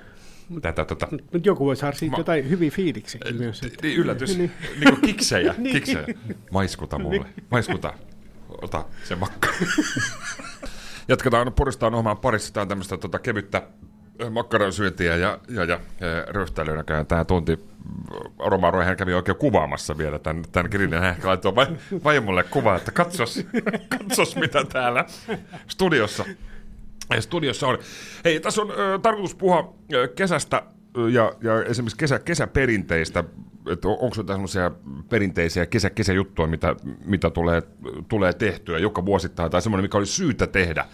tätä, 0.62 0.84
tota, 0.84 1.08
Mutta 1.10 1.48
joku 1.48 1.66
voi 1.66 1.76
saada 1.76 1.96
siitä 1.96 2.10
ma- 2.10 2.18
jotain 2.18 2.50
hyviä 2.50 2.70
fiiliksiä 2.70 3.20
myös. 3.38 3.62
Että. 3.62 3.78
Niin, 3.82 3.98
yllätys. 3.98 4.38
niin. 4.38 4.52
niin 4.80 4.94
kuin 4.94 5.00
kiksejä, 5.00 5.54
niin. 5.58 5.72
kiksejä. 5.72 6.06
Maiskuta 6.50 6.98
mulle. 6.98 7.18
Niin. 7.18 7.44
Maiskuta. 7.50 7.94
Ota 8.62 8.84
se 9.04 9.16
makka. 9.16 9.48
Jatketaan 11.08 11.52
puristaan 11.52 11.94
omaan 11.94 12.18
parissa. 12.18 12.52
Tämä 12.54 12.62
on 12.62 12.68
tämmöistä 12.68 12.96
tota, 12.96 13.18
kevyttä 13.18 13.62
makkaransyöntiä 14.30 15.16
ja, 15.16 15.38
ja, 15.48 15.64
ja, 15.64 15.80
ja 16.00 16.24
röhtäilynäkään 16.28 17.06
tämä 17.06 17.24
tunti. 17.24 17.58
Roma 18.38 18.84
hän 18.84 18.96
kävi 18.96 19.14
oikein 19.14 19.38
kuvaamassa 19.38 19.98
vielä 19.98 20.18
tämän, 20.18 20.44
tämän 20.52 20.70
grillin. 20.70 21.00
Hän 21.00 21.10
ehkä 21.10 21.28
laittoi 21.28 21.54
vaimolle 22.04 22.42
kuvaa, 22.44 22.76
että 22.76 22.92
katsos, 22.92 23.46
katsos 23.98 24.36
mitä 24.36 24.64
täällä 24.64 25.04
studiossa 25.68 26.24
studiossa 27.20 27.66
on. 27.66 27.78
Hei, 28.24 28.40
tässä 28.40 28.62
on 28.62 28.70
äh, 28.70 29.00
tarkoitus 29.02 29.34
puhua 29.34 29.74
kesästä 30.14 30.62
ja, 31.12 31.32
ja 31.42 31.64
esimerkiksi 31.64 31.96
kesä, 31.96 32.18
kesäperinteistä, 32.18 33.24
että 33.70 33.88
onko 33.88 34.14
se 34.14 34.22
sellaisia 34.26 34.70
perinteisiä 35.08 35.66
kesä, 35.66 35.90
kesäjuttuja, 35.90 36.48
mitä, 36.48 36.76
mitä 37.04 37.30
tulee, 37.30 37.62
tulee 38.08 38.32
tehtyä 38.32 38.78
joka 38.78 39.06
vuosittain, 39.06 39.50
tai 39.50 39.62
semmoinen, 39.62 39.84
mikä 39.84 39.98
olisi 39.98 40.12
syytä 40.12 40.46
tehdä 40.46 40.86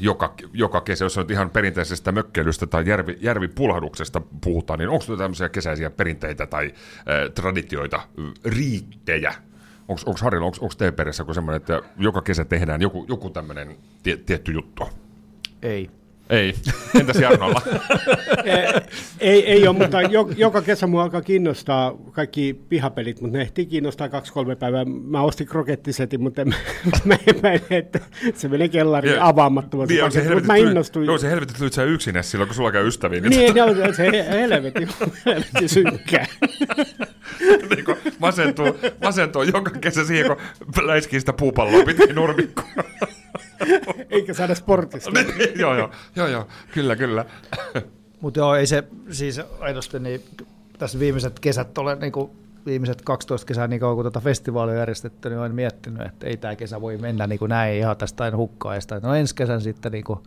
joka, 0.00 0.34
joka 0.52 0.80
kesä, 0.80 1.04
jos 1.04 1.18
on 1.18 1.26
ihan 1.30 1.50
perinteisestä 1.50 2.12
mökkeilystä 2.12 2.66
tai 2.66 2.88
järvi, 2.88 3.18
järvipulahduksesta 3.20 4.22
puhutaan, 4.44 4.78
niin 4.78 4.88
onko 4.88 5.16
tämmöisiä 5.16 5.48
kesäisiä 5.48 5.90
perinteitä 5.90 6.46
tai 6.46 6.66
äh, 6.66 7.30
traditioita, 7.34 8.00
riittejä 8.44 9.34
Onko 9.90 10.12
Harilla, 10.20 10.46
onko 10.46 10.68
T-perissä 10.78 11.24
semmoinen, 11.34 11.56
että 11.56 11.82
joka 11.98 12.22
kesä 12.22 12.44
tehdään 12.44 12.82
joku, 12.82 13.06
joku 13.08 13.30
tämmöinen 13.30 13.76
tie, 14.02 14.16
tietty 14.16 14.52
juttu? 14.52 14.88
Ei. 15.62 15.90
Ei. 16.30 16.54
Entäs 17.00 17.16
Jarnolla? 17.16 17.62
ei, 19.20 19.46
ei 19.46 19.68
ole, 19.68 19.78
mutta 19.78 20.02
jo, 20.02 20.28
joka 20.36 20.62
kesä 20.62 20.86
mua 20.86 21.02
alkaa 21.02 21.22
kiinnostaa 21.22 21.94
kaikki 22.12 22.60
pihapelit, 22.68 23.20
mutta 23.20 23.38
ne 23.38 23.42
ehtii 23.42 23.66
kiinnostaa 23.66 24.08
kaksi-kolme 24.08 24.56
päivää. 24.56 24.84
Mä 24.84 25.22
ostin 25.22 25.46
krokettisetin, 25.46 26.22
mutta 26.22 26.44
mä, 26.44 26.54
mä 27.04 27.16
epäilen, 27.26 27.62
että 27.70 28.00
se 28.34 28.48
menee 28.48 28.68
kellariin 28.68 29.20
avaamattomasti. 29.20 29.94
Niin, 29.94 30.12
se 30.12 30.34
mutta 30.34 30.46
mä 30.46 30.56
innostuin. 30.56 31.06
Joo, 31.06 31.18
se 31.18 31.30
helvetit 31.30 31.58
lyhyt 31.58 31.72
sä 31.72 31.84
yksin 31.84 32.14
silloin, 32.20 32.48
kun 32.48 32.54
sulla 32.54 32.72
käy 32.72 32.86
ystäviä. 32.86 33.20
Niin, 33.20 33.54
ne 33.54 33.62
on 33.62 33.94
se 33.94 34.10
helvetti, 34.30 34.88
helvetti 35.26 35.68
synkkää. 35.68 36.26
niin 37.70 37.84
kuin 37.84 37.96
masentuu, 38.18 38.76
masentuu 39.02 39.42
joka 39.42 39.70
kesä 39.70 40.04
siihen, 40.04 40.26
kun 40.26 40.86
läiskii 40.86 41.20
sitä 41.20 41.32
puupalloa 41.32 41.84
pitkin 41.84 42.14
nurmikkoa. 42.14 42.84
Eikä 44.10 44.34
saada 44.34 44.54
sportista. 44.54 45.10
Niin, 45.38 45.58
joo, 45.58 45.74
joo, 45.74 45.90
joo, 46.16 46.26
joo, 46.26 46.46
kyllä, 46.74 46.96
kyllä. 46.96 47.24
Mutta 48.20 48.40
joo, 48.40 48.54
ei 48.54 48.66
se 48.66 48.84
siis 49.10 49.40
aidosti, 49.60 49.98
niin 49.98 50.24
tässä 50.78 50.98
viimeiset 50.98 51.40
kesät 51.40 51.78
ole, 51.78 51.94
niin 51.94 52.12
kuin 52.12 52.30
viimeiset 52.66 53.02
12 53.02 53.46
kesää 53.46 53.68
niin 53.68 53.80
kauan 53.80 53.96
kuin 53.96 54.04
tätä 54.04 54.20
festivaalia 54.20 54.72
on 54.72 54.78
järjestetty, 54.78 55.28
niin 55.28 55.38
olen 55.38 55.54
miettinyt, 55.54 56.06
että 56.06 56.26
ei 56.26 56.36
tämä 56.36 56.56
kesä 56.56 56.80
voi 56.80 56.96
mennä 56.96 57.26
niin 57.26 57.38
kuin 57.38 57.48
näin 57.48 57.78
ihan 57.78 57.96
tästä 57.96 58.24
aina 58.24 58.36
hukkaan. 58.36 58.74
Ja 58.74 58.80
sitä, 58.80 59.00
no 59.02 59.14
ensi 59.14 59.34
kesän 59.34 59.60
sitten 59.60 59.92
niin 59.92 60.04
kuin 60.04 60.18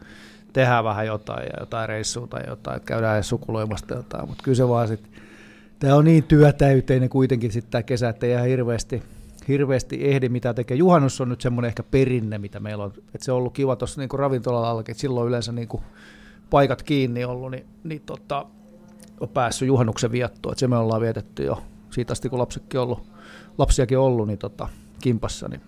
tehdään 0.53 0.83
vähän 0.83 1.05
jotain 1.05 1.43
ja 1.43 1.59
jotain 1.59 1.89
reissua 1.89 2.27
tai 2.27 2.43
jotain, 2.47 2.77
että 2.77 2.87
käydään 2.87 3.15
edes 3.15 3.29
sukuloimasta 3.29 3.93
jotain, 3.93 4.27
mutta 4.27 4.43
kyllä 4.43 4.55
se 4.55 4.67
vaan 4.67 4.87
sitten, 4.87 5.11
tämä 5.79 5.95
on 5.95 6.05
niin 6.05 6.23
työtäyteinen 6.23 7.09
kuitenkin 7.09 7.51
sitten 7.51 7.71
tämä 7.71 7.83
kesä, 7.83 8.09
että 8.09 8.25
ei 8.25 8.31
ihan 8.31 8.47
hirveästi, 8.47 9.03
hirveästi 9.47 10.07
ehdi 10.09 10.29
mitä 10.29 10.53
tekee. 10.53 10.77
Juhannus 10.77 11.21
on 11.21 11.29
nyt 11.29 11.41
semmoinen 11.41 11.67
ehkä 11.67 11.83
perinne, 11.83 12.37
mitä 12.37 12.59
meillä 12.59 12.83
on, 12.83 12.93
että 12.97 13.25
se 13.25 13.31
on 13.31 13.37
ollut 13.37 13.53
kiva 13.53 13.75
tuossa 13.75 14.01
niin 14.01 14.09
ravintolalla, 14.13 14.79
että 14.79 14.93
silloin 14.93 15.27
yleensä 15.27 15.51
niin 15.51 15.67
kuin 15.67 15.83
paikat 16.49 16.83
kiinni 16.83 17.25
ollut, 17.25 17.51
niin, 17.51 17.65
niin 17.83 18.01
tota, 18.05 18.45
on 19.19 19.29
päässyt 19.29 19.67
juhannuksen 19.67 20.11
viettoon, 20.11 20.55
se 20.57 20.67
me 20.67 20.77
ollaan 20.77 21.01
vietetty 21.01 21.43
jo 21.43 21.61
siitä 21.89 22.13
asti, 22.13 22.29
kun 22.29 22.39
lapsikin 22.39 22.79
ollut, 22.79 23.03
lapsiakin 23.57 23.97
ollut 23.97 24.27
niin 24.27 24.39
tota, 24.39 24.67
kimpassa, 25.01 25.47
niin 25.47 25.61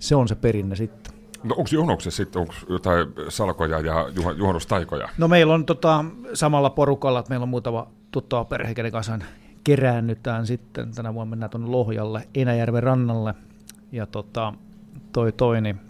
se 0.00 0.16
on 0.16 0.28
se 0.28 0.34
perinne 0.34 0.76
sitten. 0.76 1.14
No 1.42 1.54
onko 1.58 1.68
juhannuksessa 1.72 2.16
sitten, 2.16 2.40
onko 2.40 2.54
jotain 2.68 3.08
salkoja 3.28 3.80
ja 3.80 4.08
juha, 4.16 4.32
juhannustaikoja? 4.32 5.08
No 5.18 5.28
meillä 5.28 5.54
on 5.54 5.66
tota, 5.66 6.04
samalla 6.34 6.70
porukalla, 6.70 7.18
että 7.18 7.30
meillä 7.30 7.42
on 7.42 7.48
muutama 7.48 7.86
tuttava 8.10 8.44
perhe, 8.44 8.74
kenen 8.74 8.92
kanssa 8.92 9.18
keräännytään 9.64 10.46
sitten. 10.46 10.94
Tänä 10.94 11.14
vuonna 11.14 11.30
mennään 11.30 11.50
tuonne 11.50 11.68
Lohjalle, 11.70 12.28
Enäjärven 12.34 12.82
rannalle. 12.82 13.34
Ja 13.92 14.06
tota, 14.06 14.52
toi 15.12 15.32
toi, 15.32 15.60
niin 15.60 15.80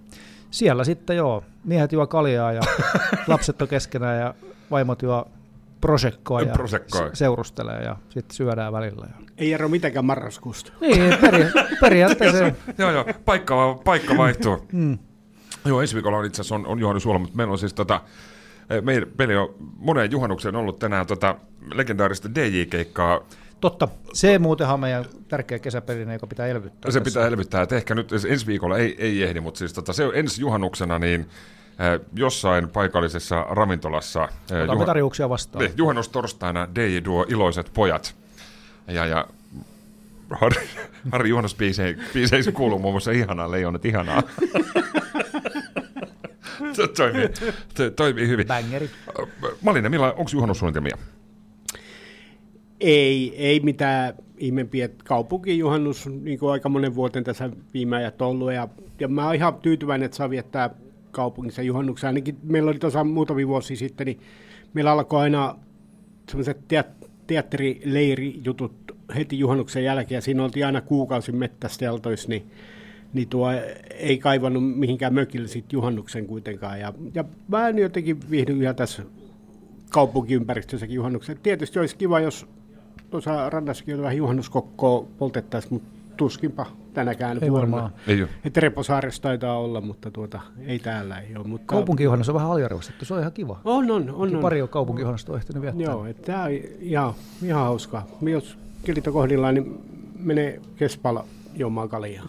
siellä 0.50 0.84
sitten 0.84 1.16
joo, 1.16 1.44
miehet 1.64 1.92
juo 1.92 2.06
kaljaa 2.06 2.52
ja 2.52 2.60
lapset 3.26 3.62
on 3.62 3.68
keskenään 3.68 4.18
ja 4.20 4.34
vaimot 4.70 5.02
juo 5.02 5.28
prosekkoa 5.80 6.40
ja 6.40 6.52
Proseccoa. 6.52 7.08
se- 7.08 7.14
seurustelee 7.14 7.82
ja 7.82 7.96
sitten 8.08 8.36
syödään 8.36 8.72
välillä. 8.72 9.06
Ja... 9.06 9.26
Ei 9.38 9.52
ero 9.52 9.68
mitenkään 9.68 10.04
marraskuusta. 10.04 10.72
Niin, 10.80 11.18
peri, 11.20 11.46
periaatteessa 11.80 12.52
Joo, 12.78 12.90
joo, 12.90 13.04
paikka, 13.24 13.80
paikka 13.84 14.16
vaihtuu. 14.16 14.66
mm, 14.72 14.98
Joo, 15.64 15.80
ensi 15.80 15.94
viikolla 15.94 16.18
on 16.18 16.24
itse 16.24 16.40
asiassa 16.40 16.54
on, 16.54 16.66
on 16.66 16.78
juhannusjuhla, 16.78 17.18
mutta 17.18 17.36
meillä 17.36 17.52
on 17.52 17.58
siis 17.58 17.74
tota, 17.74 18.00
eh, 18.70 18.82
meillä, 18.82 19.06
meillä 19.18 19.42
on 19.42 19.54
moneen 19.76 20.10
juhannukseen 20.10 20.56
ollut 20.56 20.78
tänään 20.78 21.06
tota 21.06 21.36
legendaarista 21.74 22.34
DJ-keikkaa. 22.34 23.20
Totta, 23.62 23.88
se 24.12 24.38
muutenhan 24.38 24.74
on 24.74 24.80
meidän 24.80 25.04
tärkeä 25.28 25.58
kesäperinne, 25.58 26.12
joka 26.12 26.26
pitää 26.26 26.46
elvyttää. 26.46 26.90
Se 26.90 27.00
tässä. 27.00 27.10
pitää 27.10 27.26
elvyttää, 27.26 27.62
että 27.62 27.76
ehkä 27.76 27.94
nyt 27.94 28.12
ensi 28.28 28.46
viikolla 28.46 28.78
ei, 28.78 28.96
ei 28.98 29.22
ehdi, 29.22 29.40
mutta 29.40 29.58
siis 29.58 29.72
tota, 29.72 29.92
se 29.92 30.04
on 30.04 30.12
ensi 30.14 30.40
juhannuksena 30.40 30.98
niin 30.98 31.20
eh, 31.20 31.26
jossain 32.14 32.68
paikallisessa 32.68 33.46
ravintolassa 33.50 34.24
eh, 34.24 34.62
Otamme 34.62 34.84
tarjouksia 34.84 35.28
vastaan. 35.28 35.64
niin, 35.64 35.74
juhannustorstaina 35.76 36.68
DJ 36.74 36.98
Duo 37.04 37.26
Iloiset 37.28 37.70
pojat. 37.74 38.14
Ja, 38.86 39.06
ja 39.06 39.26
Harri, 40.40 40.68
Harri 41.12 41.28
juhannusbiiseissä 41.28 42.52
kuuluu 42.52 42.78
muun 42.78 42.94
muassa 42.94 43.10
ihanaa 43.10 43.50
leijonat 43.50 43.84
ihanaa. 43.84 44.22
Se 46.72 46.88
toimii, 46.88 47.28
to, 47.74 47.90
toimii 47.96 48.28
hyvin. 48.28 48.46
Bangeri. 48.46 48.90
Millä 49.88 50.06
onko 50.06 50.30
juhannussuunnitelmia? 50.32 50.96
Ei, 52.82 53.34
ei 53.36 53.60
mitään 53.60 54.14
ihmeempiä. 54.36 54.88
Kaupunkijuhannus 55.04 56.08
niin 56.22 56.38
kuin 56.38 56.52
aika 56.52 56.68
monen 56.68 56.94
vuoten 56.94 57.24
tässä 57.24 57.50
viime 57.74 57.96
ajat 57.96 58.22
ollut. 58.22 58.52
Ja, 58.52 58.68
ja 59.00 59.08
mä 59.08 59.26
oon 59.26 59.34
ihan 59.34 59.54
tyytyväinen, 59.54 60.06
että 60.06 60.16
saa 60.16 60.30
viettää 60.30 60.70
kaupungissa 61.10 61.62
juhannuksen. 61.62 62.08
Ainakin 62.08 62.38
meillä 62.42 62.70
oli 62.70 62.78
tuossa 62.78 63.04
muutamia 63.04 63.48
vuosia 63.48 63.76
sitten, 63.76 64.04
niin 64.04 64.20
meillä 64.74 64.92
alkoi 64.92 65.20
aina 65.20 65.58
semmoiset 66.28 66.58
teat- 66.68 67.08
teatterileirijutut 67.26 68.72
heti 69.16 69.38
juhannuksen 69.38 69.84
jälkeen. 69.84 70.16
Ja 70.16 70.22
siinä 70.22 70.44
oltiin 70.44 70.66
aina 70.66 70.80
kuukausi 70.80 71.32
mettästeltoissa, 71.32 72.28
niin, 72.28 72.50
niin 73.12 73.28
tuo 73.28 73.48
ei 73.90 74.18
kaivannut 74.18 74.78
mihinkään 74.78 75.14
mökille 75.14 75.48
sit 75.48 75.72
juhannuksen 75.72 76.26
kuitenkaan. 76.26 76.80
Ja, 76.80 76.92
ja 77.14 77.24
mä 77.48 77.68
en 77.68 77.78
jotenkin 77.78 78.30
viihdyn 78.30 78.62
ihan 78.62 78.76
tässä 78.76 79.02
kaupunkiympäristössäkin 79.90 80.96
juhannuksen. 80.96 81.38
Tietysti 81.42 81.78
olisi 81.78 81.96
kiva, 81.96 82.20
jos 82.20 82.46
tuossa 83.12 83.50
rannassakin 83.50 84.02
vähän 84.02 84.16
juhannuskokkoa 84.16 85.06
poltettaisiin, 85.18 85.72
mutta 85.72 85.88
tuskinpa 86.16 86.66
tänäkään 86.94 87.38
Ei 87.42 87.50
vuonna. 87.50 87.60
varmaan. 87.60 87.92
Ei 88.06 88.22
ole. 88.22 88.30
Että 88.44 88.60
Reposaaressa 88.60 89.22
taitaa 89.22 89.58
olla, 89.58 89.80
mutta 89.80 90.10
tuota, 90.10 90.40
ei 90.66 90.78
täällä 90.78 91.18
ei 91.18 91.36
ole. 91.36 91.46
Mutta 91.46 91.66
Kaupunkijuhannus 91.66 92.28
on 92.28 92.34
vähän 92.34 92.50
aliarvostettu, 92.50 93.04
se 93.04 93.14
on 93.14 93.20
ihan 93.20 93.32
kiva. 93.32 93.60
On, 93.64 93.90
on, 93.90 94.10
on. 94.10 94.36
on. 94.36 94.42
Pari 94.42 94.62
on 94.62 94.68
kaupunkijuhannusta 94.68 95.32
on 95.32 95.38
ehtinyt 95.38 95.62
viettää. 95.62 95.84
Joo, 95.84 96.06
että 96.06 96.22
tämä 96.22 96.44
on 96.44 96.50
ihan, 96.80 97.14
ihan 97.42 97.64
hauskaa. 97.64 98.06
Jos 98.22 98.58
kelit 98.84 99.06
on 99.06 99.12
kohdillaan, 99.12 99.54
niin 99.54 99.80
menee 100.18 100.60
kespalla 100.76 101.24
juomaan 101.54 101.88
kaljaa. 101.88 102.24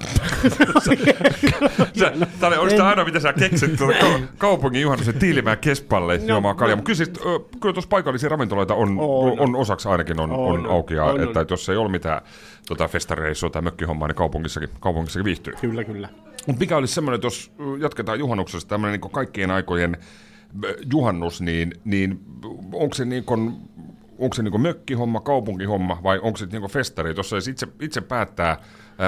Tää 2.40 2.48
oli 2.50 2.58
oikeastaan 2.58 2.90
aina, 2.90 3.06
mitä 3.06 3.20
sä 3.20 3.34
keksit 3.34 3.76
tuota 3.78 3.94
ka- 4.00 4.20
kaupungin 4.38 4.82
juhannuksen 4.82 5.20
tiilimään 5.20 5.58
kespalle 5.58 6.18
no, 6.18 6.24
juomaan 6.26 6.56
kaljaa. 6.56 6.76
Mutta 6.76 6.86
kyllä, 6.88 6.98
siis, 6.98 7.10
kyllä 7.62 7.74
tuossa 7.74 7.90
paikallisia 7.90 8.30
ravintoloita 8.30 8.74
on, 8.74 9.00
on, 9.00 9.40
On. 9.40 9.56
osaksi 9.56 9.90
ainakin 9.90 10.20
on, 10.20 10.32
on, 10.32 10.40
On, 10.40 10.66
auki. 10.66 10.94
Ja, 10.94 11.04
On, 11.04 11.22
että, 11.22 11.40
on. 11.40 11.42
että 11.42 11.54
jos 11.54 11.70
ei 11.70 11.78
ole 11.78 11.92
mitään 11.92 12.22
tota 12.68 12.88
festareissua 12.88 13.50
tai 13.50 13.62
mökkihommaa, 13.62 14.08
niin 14.08 14.16
kaupungissakin, 14.16 14.70
kaupungissakin 14.80 15.26
viihtyy. 15.26 15.54
kyllä, 15.62 15.84
kyllä. 15.84 16.10
Mutta 16.48 16.60
mikä 16.60 16.78
olisi 16.78 16.94
semmoinen, 16.94 17.16
että 17.16 17.26
jos 17.26 17.52
jatketaan 17.80 18.20
juhannuksesta 18.20 18.70
tämmöinen 18.70 19.00
niin 19.02 19.12
kaikkien 19.12 19.52
aikojen 19.52 19.98
juhannus, 20.92 21.42
niin, 21.42 21.74
niin 21.86 22.20
onko 22.74 22.94
se 22.96 23.06
niin 23.06 23.24
kuin, 23.24 23.54
onko 24.20 24.34
se 24.34 24.44
niin 24.44 24.62
mökkihomma, 24.62 25.20
kaupunkihomma 25.20 26.00
vai 26.04 26.20
onko 26.22 26.38
se 26.38 26.46
niin 26.46 26.70
festari? 26.72 27.14
Jos 27.18 27.30
saisi 27.30 27.52
itse, 27.52 27.68
itse 27.82 28.02
päättää 28.02 28.48
ää, 28.50 28.58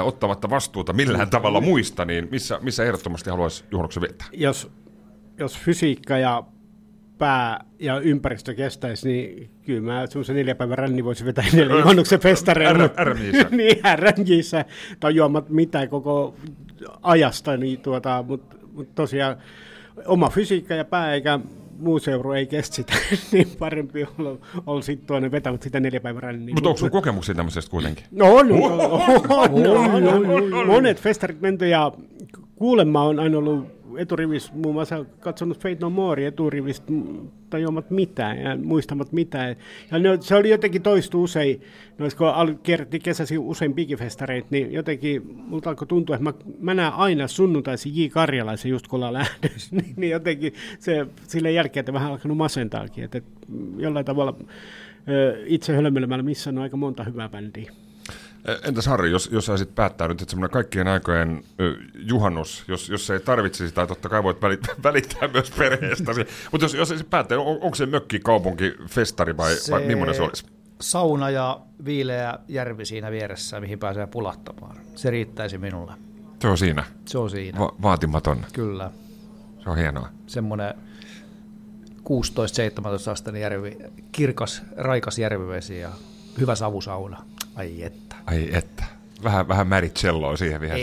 ottamatta 0.04 0.50
vastuuta 0.50 0.94
millään 0.94 1.30
tavalla 1.30 1.62
muista, 1.62 2.06
niin 2.06 2.28
missä, 2.32 2.60
missä 2.62 2.84
ehdottomasti 2.84 3.30
haluaisi 3.30 3.64
juhannuksen 3.72 4.02
viettää? 4.02 4.28
Jos, 4.34 4.72
jos 5.38 5.58
fysiikka 5.58 6.18
ja 6.18 6.44
pää 7.18 7.66
ja 7.80 8.00
ympäristö 8.00 8.54
kestäisi, 8.54 9.08
niin 9.08 9.50
kyllä 9.66 9.82
mä 9.82 10.08
semmoisen 10.08 10.36
neljä 10.36 10.56
päivän 10.56 10.78
ränni 10.78 11.04
voisi 11.04 11.26
vetää 11.26 11.46
edelleen 11.54 11.80
juhannuksen 11.84 12.20
festareilla. 12.20 12.90
RMJissä. 13.04 13.48
niin, 13.58 13.78
RMJissä, 13.96 14.66
tai 15.00 15.16
juomat 15.16 15.50
mitään 15.50 15.90
koko 15.90 16.36
ajasta, 17.02 17.58
niin 17.58 17.80
tuota, 17.80 18.24
mutta 18.28 18.56
mut 18.74 18.96
tosiaan 18.96 19.38
oma 20.06 20.30
fysiikka 20.30 20.74
ja 20.74 20.86
pää 20.86 21.14
eikä 21.14 21.40
muu 21.80 22.00
seuru 22.00 22.32
ei 22.32 22.46
kestä 22.46 22.76
sitä, 22.76 22.94
niin 23.32 23.48
parempi 23.60 24.08
olla, 24.20 24.38
olla 24.66 24.82
sitten 24.82 25.08
tuonne 25.08 25.32
vetämät 25.32 25.62
sitä 25.62 25.80
neljä 25.80 26.00
päivän 26.00 26.24
ränniä. 26.24 26.54
Mutta 26.56 26.70
onko 26.70 26.78
sinulla 26.78 26.92
kokemuksia 26.92 27.36
tämmöisestä 27.36 27.72
kuitenkin? 27.72 28.06
No 28.12 28.36
on, 28.36 28.52
on, 28.52 28.62
on, 29.30 30.08
on, 30.08 30.30
on, 30.30 30.54
on. 30.54 30.68
monet 30.68 31.02
festarit 31.02 31.42
menty 31.42 31.68
ja 31.68 31.92
kuulemma 32.56 33.04
on 33.04 33.20
aina 33.20 33.38
ollut 33.38 33.75
eturivissä 33.98 34.54
muun 34.54 34.76
muassa 34.76 35.06
katsonut 35.20 35.58
Fate 35.58 35.78
No 35.82 35.90
More 35.90 36.28
eturivistä 36.28 36.92
mm, 36.92 37.28
tajuamat 37.50 37.92
mitään 37.92 38.42
ja 38.42 38.58
muistamat 38.58 39.12
mitään. 39.12 39.56
Ja 39.92 40.00
ne, 40.00 40.18
se 40.20 40.36
oli 40.36 40.50
jotenkin 40.50 40.82
toistu 40.82 41.24
usein, 41.24 41.62
nois, 41.98 42.16
kun 42.16 42.28
al- 42.28 42.54
kierrätti 42.64 43.00
kesäsi 43.00 43.38
usein 43.38 43.74
bigifestareita, 43.74 44.48
niin 44.52 44.74
jotenkin 44.74 45.22
multa 45.36 45.70
alkoi 45.70 45.88
tuntua, 45.88 46.16
että 46.16 46.24
mä, 46.24 46.34
mä 46.60 46.74
näen 46.74 46.94
aina 46.94 47.28
sunnuntaisin 47.28 47.96
J. 47.96 48.08
Karjalaisen 48.08 48.72
just 48.72 48.88
kun 48.88 48.98
ollaan 48.98 49.14
lähdössä, 49.14 49.76
niin, 49.76 49.94
niin 49.98 50.12
jotenkin 50.12 50.54
se 50.80 51.08
sille 51.28 51.52
jälkeen, 51.52 51.82
että 51.82 51.94
vähän 51.94 52.12
alkanut 52.12 52.38
masentaakin, 52.38 53.04
että, 53.04 53.18
että 53.18 53.32
jollain 53.78 54.06
tavalla 54.06 54.36
itse 55.46 55.76
hölmöilemällä 55.76 56.24
missä 56.24 56.50
on 56.50 56.58
aika 56.58 56.78
monta 56.78 57.04
hyvää 57.04 57.30
bändiä. 57.30 57.72
Entäs 58.64 58.86
Harri, 58.88 59.12
jos, 59.12 59.30
jos 59.32 59.46
saisit 59.46 59.76
päättää 59.76 60.08
nyt, 60.08 60.22
että 60.22 60.32
semmoinen 60.32 60.54
kaikkien 60.54 60.88
aikojen 60.88 61.44
juhannus, 61.96 62.64
jos, 62.68 62.90
jos 62.90 63.10
ei 63.10 63.20
tarvitsisi 63.20 63.68
sitä, 63.68 63.88
totta 63.88 64.10
kai 64.10 64.24
voit 64.24 64.42
välittää, 64.42 64.76
välittää 64.84 65.28
myös 65.28 65.52
perheestä. 65.52 66.12
Mutta 66.52 66.66
jos, 66.66 66.74
jos 66.74 66.88
saisit 66.88 67.10
päättää, 67.10 67.40
on, 67.40 67.58
onko 67.62 67.76
se 67.76 67.86
mökki, 67.86 68.20
kaupunki, 68.20 68.74
festari 68.90 69.38
vai, 69.38 69.56
se... 69.56 69.72
vai 69.72 69.82
millainen 69.86 70.16
se 70.16 70.22
olisi? 70.22 70.46
sauna 70.82 71.30
ja 71.30 71.60
viileä 71.86 72.40
järvi 72.48 72.86
siinä 72.86 73.12
vieressä, 73.12 73.60
mihin 73.60 73.80
pääsee 73.80 74.08
pulahtamaan. 74.08 74.78
Se 74.96 75.10
riittäisi 75.10 75.58
minulle. 75.58 75.94
Se 76.42 76.48
on 76.48 76.58
siinä. 76.58 76.84
Se 77.06 77.18
on 77.18 77.30
siinä, 77.30 77.60
Va- 77.60 77.76
vaatimaton. 77.82 78.46
kyllä. 78.54 78.92
Se 79.64 79.70
on 79.70 79.78
hienoa. 79.78 80.10
Semmoinen 80.28 80.74
16-17 83.08 83.12
asteinen 83.12 83.42
järvi, 83.42 83.78
kirkas, 84.12 84.62
raikas 84.78 85.20
järvivesi 85.20 85.80
ja 85.80 85.90
hyvä 86.40 86.56
savusauna. 86.56 87.26
Ai 87.56 87.84
että. 87.84 88.05
Ai 88.26 88.50
että. 88.52 88.84
Vähän, 89.24 89.48
vähän 89.48 89.68
märitselloa 89.68 90.38
siihen 90.38 90.62
vielä 90.62 90.76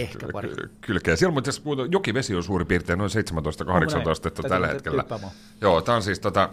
kylkeen. 0.81 1.17
Siellä 1.17 1.35
mutta 1.35 1.51
muuten 1.65 1.93
jokivesi 1.93 2.35
on 2.35 2.43
suurin 2.43 2.67
piirtein 2.67 2.99
noin 2.99 3.11
17-18 4.07 4.11
astetta 4.11 4.43
tällä 4.43 4.67
hetkellä. 4.67 5.05
Joo, 5.61 5.81
tämä 5.81 5.97
on 5.97 6.03
siis 6.03 6.21
tota, 6.21 6.49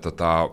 tota, 0.00 0.50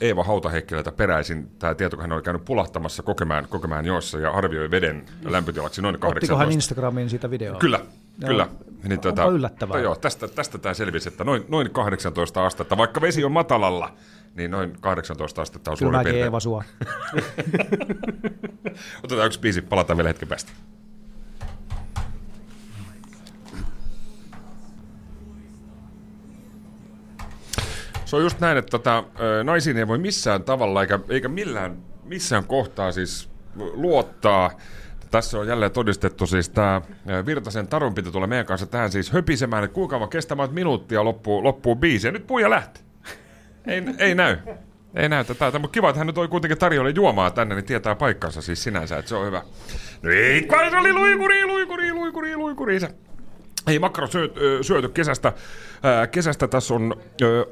Eeva 0.00 0.24
Hautaheikkilältä 0.24 0.92
peräisin. 0.92 1.50
Tämä 1.58 1.74
tieto, 1.74 1.96
hän 1.96 2.12
oli 2.12 2.22
käynyt 2.22 2.44
pulahtamassa 2.44 3.02
kokemään, 3.02 3.48
kokemään 3.48 3.84
joissa 3.84 4.18
ja 4.18 4.30
arvioi 4.30 4.70
veden 4.70 5.04
lämpötilaksi 5.24 5.82
noin 5.82 5.94
Ottiko 5.94 6.08
18. 6.10 6.36
hän 6.36 6.52
Instagramiin 6.52 7.10
siitä 7.10 7.30
videoa? 7.30 7.58
Kyllä, 7.58 7.80
Joo. 8.18 8.28
kyllä. 8.28 8.48
Niin, 8.88 9.00
Onpa 9.06 9.24
yllättävää. 9.24 9.80
joo, 9.80 9.94
tästä, 9.94 10.28
tästä 10.28 10.58
tämä 10.58 10.74
selvisi, 10.74 11.08
että 11.08 11.24
noin, 11.24 11.44
noin 11.48 11.70
18 11.70 12.46
astetta, 12.46 12.76
vaikka 12.76 13.00
vesi 13.00 13.24
on 13.24 13.32
matalalla, 13.32 13.94
niin 14.34 14.50
noin 14.50 14.76
18 14.80 15.42
astetta 15.42 15.70
on 15.70 15.76
Kyllä 15.78 15.90
suurin 15.90 16.04
piirtein. 16.04 16.24
Eeva 16.24 16.40
sua. 16.40 16.64
Otetaan 19.04 19.26
yksi 19.26 19.40
biisi, 19.40 19.62
palataan 19.62 19.96
vielä 19.96 20.08
hetken 20.08 20.28
päästä. 20.28 20.52
Se 28.04 28.16
on 28.16 28.22
just 28.22 28.40
näin, 28.40 28.58
että 28.58 28.70
tota, 28.70 29.04
naisiin 29.44 29.76
ei 29.76 29.88
voi 29.88 29.98
missään 29.98 30.42
tavalla 30.42 30.82
eikä, 30.82 30.98
eikä 31.08 31.28
millään, 31.28 31.76
missään 32.04 32.44
kohtaa 32.44 32.92
siis 32.92 33.30
luottaa. 33.56 34.50
Tässä 35.10 35.38
on 35.38 35.46
jälleen 35.46 35.72
todistettu 35.72 36.26
siis 36.26 36.48
tämä 36.48 36.82
Virtasen 37.26 37.68
Tarun 37.68 37.94
piti 37.94 38.10
tulla 38.10 38.26
meidän 38.26 38.46
kanssa 38.46 38.66
tähän 38.66 38.92
siis 38.92 39.10
höpisemään, 39.10 39.64
että 39.64 39.74
kuinka 39.74 39.96
kauan 39.96 40.08
kestämään 40.08 40.54
minuuttia 40.54 41.04
loppuu, 41.04 41.44
loppuu 41.44 41.76
biisi. 41.76 42.06
Ja 42.06 42.12
nyt 42.12 42.26
puja 42.26 42.50
lähti. 42.50 42.83
Ei, 43.66 43.82
ei 43.98 44.14
näy. 44.14 44.36
Ei 44.94 45.08
näytä 45.08 45.34
täältä, 45.34 45.58
mutta 45.58 45.74
kiva, 45.74 45.88
että 45.88 45.98
hän 45.98 46.06
nyt 46.06 46.14
toi 46.14 46.28
kuitenkin 46.28 46.58
tarjolle 46.58 46.90
juomaa 46.90 47.30
tänne, 47.30 47.54
niin 47.54 47.64
tietää 47.64 47.94
paikkansa 47.94 48.42
siis 48.42 48.62
sinänsä, 48.62 48.98
että 48.98 49.08
se 49.08 49.14
on 49.14 49.26
hyvä. 49.26 49.42
No 50.02 50.10
ei, 50.10 50.42
kai 50.42 50.70
se 50.70 50.76
oli 50.76 50.92
luikuri, 50.92 51.46
luikuri, 51.46 51.92
luikuri, 51.92 52.36
luikuri. 52.36 52.80
Se. 52.80 52.94
Ei 53.66 53.78
makkaro 53.78 54.06
syö, 54.06 54.28
ö, 54.36 54.62
syöty 54.62 54.88
kesästä. 54.88 55.32
Kesästä 56.10 56.48
tässä 56.48 56.74
on, 56.74 56.96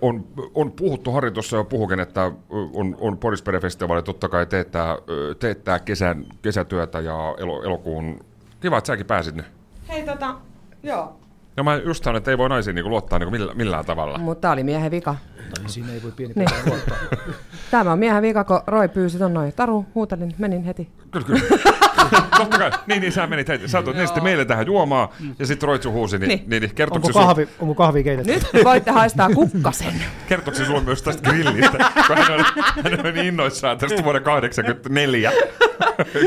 on, 0.02 0.26
on 0.54 0.72
puhuttu, 0.72 1.10
Harri 1.12 1.30
tuossa 1.30 1.56
jo 1.56 1.64
puhukin, 1.64 2.00
että 2.00 2.32
on, 2.50 2.96
on 3.00 3.18
Porispere-festivaali 3.18 4.02
totta 4.02 4.28
kai 4.28 4.46
teettää, 4.46 4.96
teettää 5.38 5.78
kesän, 5.78 6.24
kesätyötä 6.42 7.00
ja 7.00 7.34
elo, 7.38 7.62
elokuun... 7.62 8.24
Kiva, 8.60 8.78
että 8.78 8.86
säkin 8.86 9.06
pääsit 9.06 9.34
nyt. 9.34 9.46
Hei 9.88 10.02
tota, 10.02 10.34
joo. 10.82 11.21
No 11.56 11.64
mä 11.64 11.76
just 11.76 12.04
sanon, 12.04 12.16
että 12.18 12.30
ei 12.30 12.38
voi 12.38 12.48
naisiin 12.48 12.74
niin 12.74 12.88
luottaa 12.88 13.18
niin 13.18 13.30
millään, 13.30 13.56
millään 13.56 13.84
tavalla. 13.84 14.18
Mutta 14.18 14.40
tää 14.40 14.50
oli 14.52 14.64
miehen 14.64 14.90
vika. 14.90 15.14
Niin 15.58 15.68
siinä 15.68 15.92
ei 15.92 16.02
voi 16.02 16.12
pieni 16.12 16.32
Niin. 16.36 16.48
niin. 16.64 16.66
luottaa. 16.74 16.96
Tämä 17.70 17.92
on 17.92 17.98
miehen 17.98 18.22
vika, 18.22 18.44
kun 18.44 18.60
Roy 18.66 18.88
pyysi 18.88 19.18
ton 19.18 19.34
noin. 19.34 19.52
Taru, 19.52 19.86
huutelin, 19.94 20.34
menin 20.38 20.64
heti. 20.64 20.88
Kyllä, 21.12 21.26
kyllä. 21.26 21.40
Totta 22.38 22.58
kai. 22.58 22.70
Niin, 22.86 23.00
niin 23.00 23.12
sä 23.12 23.26
menit 23.26 23.48
heti. 23.48 23.68
Sä 23.68 23.82
toit 23.82 23.96
sitten 23.98 24.22
meille 24.22 24.44
tähän 24.44 24.66
juomaan, 24.66 25.08
ja 25.38 25.46
sitten 25.46 25.66
Roitsu 25.66 25.92
huusi, 25.92 26.18
niin, 26.18 26.28
niin. 26.28 26.44
Niin. 26.46 26.60
niin 26.60 26.74
kertoiko 26.74 27.06
Onko 27.06 27.20
kahvi, 27.20 27.48
onko 27.58 27.74
kahvi 27.74 28.04
keitetty? 28.04 28.32
Nyt 28.32 28.64
voitte 28.64 28.90
haistaa 28.90 29.30
kukkasen. 29.34 29.94
kertoiko 30.28 30.58
se 30.58 30.64
sulle 30.64 30.80
myös 30.80 31.02
tästä 31.02 31.30
grillistä? 31.30 31.78
Kun 32.06 32.16
hän 32.16 32.32
on, 32.32 32.44
hän 32.84 33.06
on 33.06 33.14
niin 33.14 33.26
innoissaan 33.26 33.78
tästä 33.78 34.04
vuoden 34.04 34.22
84 34.22 35.32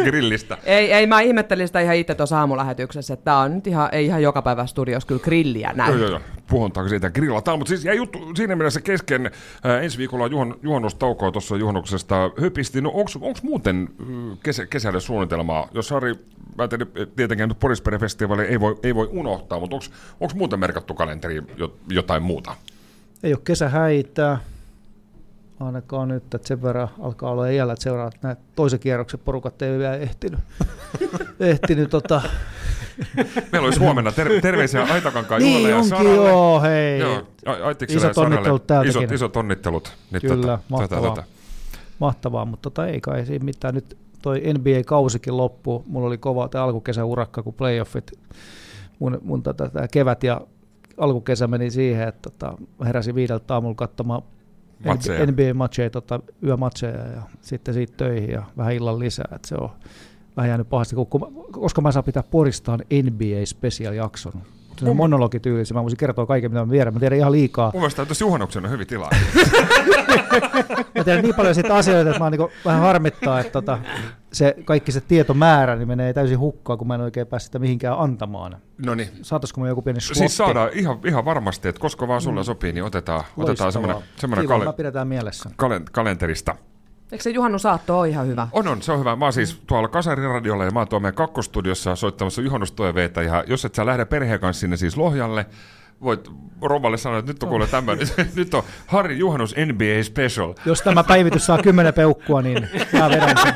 grillistä. 0.03 0.57
Ei, 0.63 0.93
ei, 0.93 1.07
mä 1.07 1.21
ihmettelin 1.21 1.67
sitä 1.67 1.79
ihan 1.79 1.95
itse 1.95 2.15
tuossa 2.15 2.39
aamulähetyksessä, 2.39 3.13
että 3.13 3.23
tää 3.23 3.39
on 3.39 3.55
nyt 3.55 3.67
ihan, 3.67 3.89
ei 3.91 4.05
ihan 4.05 4.21
joka 4.21 4.41
päivä 4.41 4.65
studiossa 4.65 5.07
kyllä 5.07 5.21
grilliä 5.21 5.71
näy. 5.75 5.89
Joo, 5.89 5.97
joo, 5.97 6.09
joo. 6.09 6.19
Puhuntaanko 6.47 6.89
siitä 6.89 7.09
grillataan, 7.09 7.59
mutta 7.59 7.69
siis 7.69 7.85
jäi 7.85 7.95
juttu 7.95 8.19
siinä 8.35 8.55
mielessä 8.55 8.81
kesken. 8.81 9.31
Ää, 9.63 9.81
ensi 9.81 9.97
viikolla 9.97 10.23
on 10.23 10.31
juhon, 10.31 10.59
juhannustaukoa 10.63 11.31
tuossa 11.31 11.57
juhannuksesta 11.57 12.31
höpisti. 12.41 12.81
No 12.81 12.91
onko 12.93 13.39
muuten 13.43 13.89
mm, 14.05 14.37
kesä, 14.43 14.65
kesälle 14.75 14.99
suunnitelmaa? 14.99 15.67
Jos 15.73 15.87
Sari, 15.87 16.13
mä 16.57 16.63
en 16.63 16.69
tiedä, 16.69 16.85
tietenkään 17.15 17.49
nyt 17.49 17.59
Porispere-festivaali 17.59 18.41
ei 18.41 18.59
voi, 18.59 18.79
ei 18.83 18.95
voi 18.95 19.09
unohtaa, 19.11 19.59
mutta 19.59 19.75
onko 20.19 20.35
muuten 20.35 20.59
merkattu 20.59 20.93
kalenteriin 20.93 21.47
jo, 21.57 21.75
jotain 21.89 22.23
muuta? 22.23 22.55
Ei 23.23 23.33
ole 23.33 23.41
kesähäitä, 23.43 24.37
ainakaan 25.59 26.07
nyt, 26.07 26.33
että 26.33 26.47
sen 26.47 26.61
verran 26.61 26.87
alkaa 27.01 27.31
olla 27.31 27.47
iällä, 27.47 27.73
että 27.73 27.83
seuraavat 27.83 28.17
nämä 28.21 28.35
toisen 28.55 28.79
kierroksen 28.79 29.19
porukat 29.25 29.61
ei 29.61 29.79
vielä 29.79 29.95
ehtinyt. 29.95 30.39
ehtinyt 31.39 31.89
tota. 31.89 32.21
Meillä 33.51 33.65
olisi 33.65 33.79
huomenna 33.79 34.11
ter- 34.11 34.41
terveisiä 34.41 34.83
Aitakankaan 34.83 35.41
Juhalle 35.41 35.59
Niin 35.59 35.69
ja 35.69 35.75
onkin, 35.75 35.89
Saralle. 35.89 36.29
joo, 36.29 36.61
hei. 36.61 36.99
Joo, 36.99 37.23
Isot 37.89 38.17
onnittelut 38.17 38.67
täältäkin. 38.67 39.01
Isot, 39.01 39.11
isot 39.11 39.37
onnittelut. 39.37 39.93
Niin 40.11 40.21
Kyllä, 40.21 40.59
mahtavaa. 40.69 41.23
Mahtavaa, 41.99 42.45
mutta 42.45 42.69
tota, 42.69 42.87
ei 42.87 43.01
kai 43.01 43.25
siinä 43.25 43.45
mitään. 43.45 43.75
Nyt 43.75 43.97
toi 44.25 44.41
NBA-kausikin 44.53 45.37
loppuu. 45.37 45.83
Mulla 45.87 46.07
oli 46.07 46.17
kova 46.17 46.47
tämä 46.47 46.63
alkukesäurakka, 46.63 47.43
kun 47.43 47.53
playoffit, 47.53 48.11
mun, 48.99 49.19
mun 49.21 49.43
tota, 49.43 49.69
tää 49.69 49.87
kevät 49.87 50.23
ja 50.23 50.41
alkukesä 50.97 51.47
meni 51.47 51.71
siihen, 51.71 52.07
että 52.07 52.29
tota, 52.29 52.57
heräsin 52.85 53.15
viideltä 53.15 53.53
aamulla 53.53 53.75
katsomaan 53.75 54.21
Matseja. 54.85 55.25
NBA-matcheja, 55.25 55.89
tota, 55.89 56.19
yömatcheja 56.43 56.97
ja 56.97 57.21
sitten 57.41 57.73
siitä 57.73 57.93
töihin 57.97 58.29
ja 58.29 58.43
vähän 58.57 58.73
illan 58.73 58.99
lisää. 58.99 59.35
Et 59.35 59.45
se 59.45 59.55
on 59.55 59.69
vähän 60.37 60.49
jäänyt 60.49 60.69
pahasti, 60.69 60.95
kun, 60.95 61.07
koska 61.51 61.81
mä 61.81 61.91
saan 61.91 62.03
pitää 62.03 62.23
Poristaan 62.23 62.79
NBA 62.79 63.45
Special-jakson. 63.45 64.33
Se 64.77 64.89
on 64.89 64.97
monologityyli, 64.97 65.63
mä 65.73 65.81
voisin 65.81 65.97
kertoa 65.97 66.25
kaiken, 66.25 66.51
mitä 66.51 66.65
mä 66.65 66.71
tiedän. 66.71 66.93
Mä 66.93 66.99
tiedän 66.99 67.17
ihan 67.17 67.31
liikaa. 67.31 67.71
Mun 67.73 67.81
mielestä 67.81 68.05
tässä 68.05 68.25
juhannuksen 68.25 68.65
on 68.65 68.71
hyvin 68.71 68.87
tilaa. 68.87 69.09
Mä 70.95 71.03
tiedän 71.03 71.23
niin 71.23 71.35
paljon 71.35 71.55
siitä 71.55 71.75
asioita, 71.75 72.09
että 72.09 72.23
mä 72.23 72.29
niinku 72.29 72.51
vähän 72.65 72.81
harmittaa, 72.81 73.39
että 73.39 73.51
tota, 73.51 73.79
se, 74.33 74.55
kaikki 74.65 74.91
se 74.91 75.01
tietomäärä 75.01 75.75
niin 75.75 75.87
menee 75.87 76.13
täysin 76.13 76.39
hukkaan, 76.39 76.79
kun 76.79 76.87
mä 76.87 76.95
en 76.95 77.01
oikein 77.01 77.27
pääse 77.27 77.45
sitä 77.45 77.59
mihinkään 77.59 77.99
antamaan. 77.99 78.57
no 78.85 78.95
niin. 78.95 79.09
Saataisiko 79.21 79.61
me 79.61 79.67
joku 79.67 79.81
pieni 79.81 80.01
slotti? 80.01 80.19
Siis 80.19 80.37
saadaan 80.37 80.69
ihan, 80.73 80.99
ihan 81.05 81.25
varmasti, 81.25 81.67
että 81.67 81.81
koska 81.81 82.07
vaan 82.07 82.21
sulla 82.21 82.43
sopii, 82.43 82.73
niin 82.73 82.83
otetaan, 82.83 83.23
otetaan 83.37 83.71
semmoinen, 83.71 84.03
semmoinen 84.15 84.47
kale, 84.47 84.65
mä 84.65 84.73
pidetään 84.73 85.07
mielessä. 85.07 85.49
kalen, 85.55 85.85
kalenterista. 85.91 86.55
Eikö 87.11 87.23
se 87.23 87.29
juhannusaatto 87.29 87.99
ole 87.99 88.09
ihan 88.09 88.27
hyvä? 88.27 88.47
On, 88.51 88.67
on, 88.67 88.81
se 88.81 88.91
on 88.91 88.99
hyvä. 88.99 89.15
Mä 89.15 89.25
oon 89.25 89.33
siis 89.33 89.61
tuolla 89.67 89.87
Kasariradiolla 89.87 90.65
ja 90.65 90.71
mä 90.71 90.79
oon 90.79 90.87
tuolla 90.87 91.01
meidän 91.01 91.15
kakkostudiossa 91.15 91.95
soittamassa 91.95 92.41
juhannustoiveita. 92.41 93.21
Ja 93.21 93.43
jos 93.47 93.65
et 93.65 93.75
sä 93.75 93.85
lähde 93.85 94.05
perheen 94.05 94.39
kanssa 94.39 94.59
sinne 94.59 94.77
siis 94.77 94.97
Lohjalle, 94.97 95.45
voit 96.01 96.31
Rovalle 96.61 96.97
sanoa, 96.97 97.19
että 97.19 97.31
nyt 97.31 97.43
on 97.43 97.49
kuule 97.49 97.67
tämmöinen, 97.67 98.07
nyt 98.35 98.53
on 98.53 98.63
Harri 98.87 99.17
Juhannus 99.17 99.55
NBA 99.55 100.03
Special. 100.03 100.53
Jos 100.65 100.81
tämä 100.81 101.03
päivitys 101.03 101.45
saa 101.45 101.57
kymmenen 101.57 101.93
peukkua, 101.93 102.41
niin 102.41 102.69
mä 102.99 103.09
vedän 103.09 103.37
sen. 103.37 103.53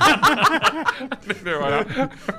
Niin 1.27 1.59
voidaan, 1.61 1.85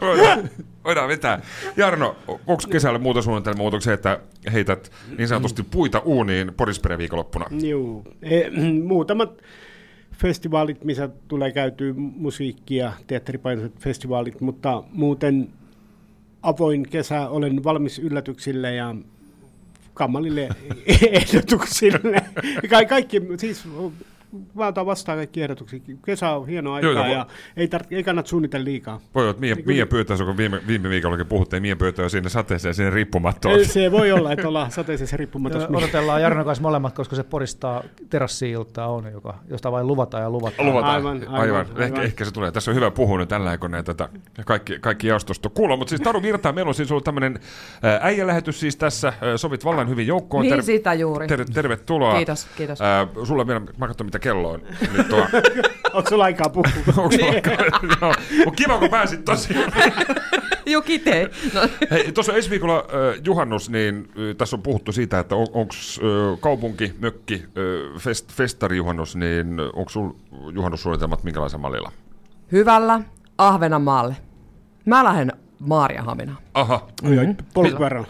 voidaan, 0.00 0.50
voidaan 0.84 1.08
vetää. 1.08 1.40
Jarno, 1.76 2.16
onko 2.26 2.62
kesällä 2.70 2.98
muuta 2.98 3.22
suunnitelmaa, 3.22 3.80
se, 3.80 3.92
että 3.92 4.20
heität 4.52 4.92
niin 5.18 5.28
sanotusti 5.28 5.62
puita 5.62 5.98
uuniin 5.98 6.52
Porispere 6.56 6.98
viikonloppuna? 6.98 7.46
Joo. 7.50 8.04
E, 8.22 8.42
muutamat 8.84 9.42
festivaalit, 10.12 10.84
missä 10.84 11.08
tulee 11.28 11.52
käytyä 11.52 11.94
musiikkia, 11.96 12.92
teatteripainoiset 13.06 13.78
festivaalit, 13.78 14.40
mutta 14.40 14.82
muuten 14.92 15.48
avoin 16.42 16.82
kesä, 16.82 17.28
olen 17.28 17.64
valmis 17.64 17.98
yllätyksille 17.98 18.74
ja 18.74 18.94
kammalille 19.94 20.48
ehdotuksille. 21.12 22.22
Ka- 22.70 22.84
kaikki, 22.84 23.22
siis 23.38 23.64
mä 24.54 24.66
otan 24.66 24.86
vastaan 24.86 25.18
kaikki 25.18 25.42
ehdotuksia. 25.42 25.80
Kesä 26.06 26.30
on 26.30 26.46
hieno 26.46 26.72
aika 26.72 26.86
Joo, 26.86 27.06
ja 27.06 27.26
ei, 27.56 27.66
tar- 27.66 27.86
ei 27.90 28.02
kannata 28.02 28.28
suunnitella 28.28 28.64
liikaa. 28.64 29.00
Voi 29.14 29.22
olla, 29.22 29.30
että 29.30 29.40
Mia, 29.66 29.86
pyytää, 29.86 30.16
kun 30.16 30.36
viime, 30.36 30.60
viime 30.66 30.88
viikollakin 30.88 31.26
puhuttiin, 31.26 31.62
Mia 31.62 31.76
pyytää 31.76 32.08
sinne 32.08 32.28
sateeseen 32.28 32.74
sinne 32.74 32.90
riippumattoon. 32.90 33.64
Se 33.64 33.92
voi 33.92 34.12
olla, 34.12 34.32
että 34.32 34.48
ollaan 34.48 34.70
sateisessa 34.70 35.16
riippumatta. 35.16 35.68
Odotellaan 35.68 36.22
Jarno 36.22 36.44
kanssa 36.44 36.62
molemmat, 36.62 36.94
koska 36.94 37.16
se 37.16 37.22
poristaa 37.22 37.82
terassi-iltaa 38.10 38.86
on, 38.86 39.12
joka, 39.12 39.34
josta 39.48 39.72
vain 39.72 39.86
luvataan 39.86 40.22
ja 40.22 40.30
luvataan. 40.30 40.68
Luvataan. 40.68 40.94
Aivan, 40.94 41.16
Aivan, 41.16 41.28
aivan, 41.28 41.40
aivan. 41.40 41.66
aivan. 41.66 41.82
Ehkä, 41.82 42.02
ehkä, 42.02 42.24
se 42.24 42.30
tulee. 42.30 42.50
Tässä 42.52 42.70
on 42.70 42.74
hyvä 42.74 42.90
puhua 42.90 43.18
nyt 43.18 43.28
tällä 43.28 43.58
kun 43.58 43.70
näitä 43.70 43.94
tätä, 43.94 44.08
kaikki, 44.46 44.78
kaikki 44.78 45.06
jaostosta 45.06 45.48
kuulla. 45.48 45.76
Mutta 45.76 45.90
siis 45.90 46.00
Taru 46.00 46.22
Virta, 46.22 46.52
meillä 46.52 46.68
on 46.68 46.74
siis 46.74 46.90
ollut 46.90 47.04
tämmöinen 47.04 47.40
äijälähetys 48.00 48.60
siis 48.60 48.76
tässä. 48.76 49.12
Sovit 49.36 49.64
vallan 49.64 49.88
hyvin 49.88 50.06
joukkoon. 50.06 50.42
Niin, 50.42 50.62
sitä 50.62 50.94
juuri. 50.94 51.26
ter, 51.26 51.44
tervetuloa. 51.54 52.16
Kiitos, 52.16 52.46
kiitos. 52.56 52.80
Ää, 52.80 53.06
sulla 53.24 53.46
vielä, 53.46 53.60
mä 53.78 53.88
katson 53.88 54.06
mitä 54.06 54.18
kello 54.20 54.50
on 54.50 54.62
nyt 54.92 55.08
tuo. 55.08 55.18
Onko 55.94 56.10
sulla 56.10 56.24
aikaa 56.24 56.48
puhua? 56.48 56.72
Onko 57.02 57.12
sulla 57.12 57.30
aikaa? 57.32 57.52
Joo. 58.00 58.14
Mut 58.44 58.56
kiva, 58.56 58.78
kun 58.78 58.90
pääsit 58.90 59.24
tosiaan. 59.24 59.72
Joo, 60.66 60.82
kite. 60.82 61.30
No, 61.54 61.60
Hei, 61.90 62.12
tuossa 62.12 62.32
ensi 62.32 62.50
viikolla 62.50 62.76
äh, 62.78 63.20
juhannus, 63.24 63.70
niin 63.70 64.08
äh, 64.08 64.36
tässä 64.36 64.56
on 64.56 64.62
puhuttu 64.62 64.92
siitä, 64.92 65.18
että 65.18 65.36
on, 65.36 65.46
onko 65.52 65.74
äh, 65.98 66.40
kaupunki, 66.40 66.94
mökki, 66.98 67.34
äh, 67.34 68.00
fest, 68.00 68.32
festarijuhannus, 68.32 69.16
niin 69.16 69.46
onko 69.72 69.88
sulla 69.90 70.14
juhannussuunnitelmat 70.54 71.24
minkälaisella 71.24 71.62
mallilla? 71.62 71.92
hyvällä 72.52 73.00
Ahvenanmaalle. 73.38 74.16
Mä 74.86 75.04
lähden 75.04 75.32
Maariahaminaan. 75.60 76.38
Aha, 76.54 76.88
Mm-hmm. 77.02 77.36
Polkupyörällä. 77.54 78.06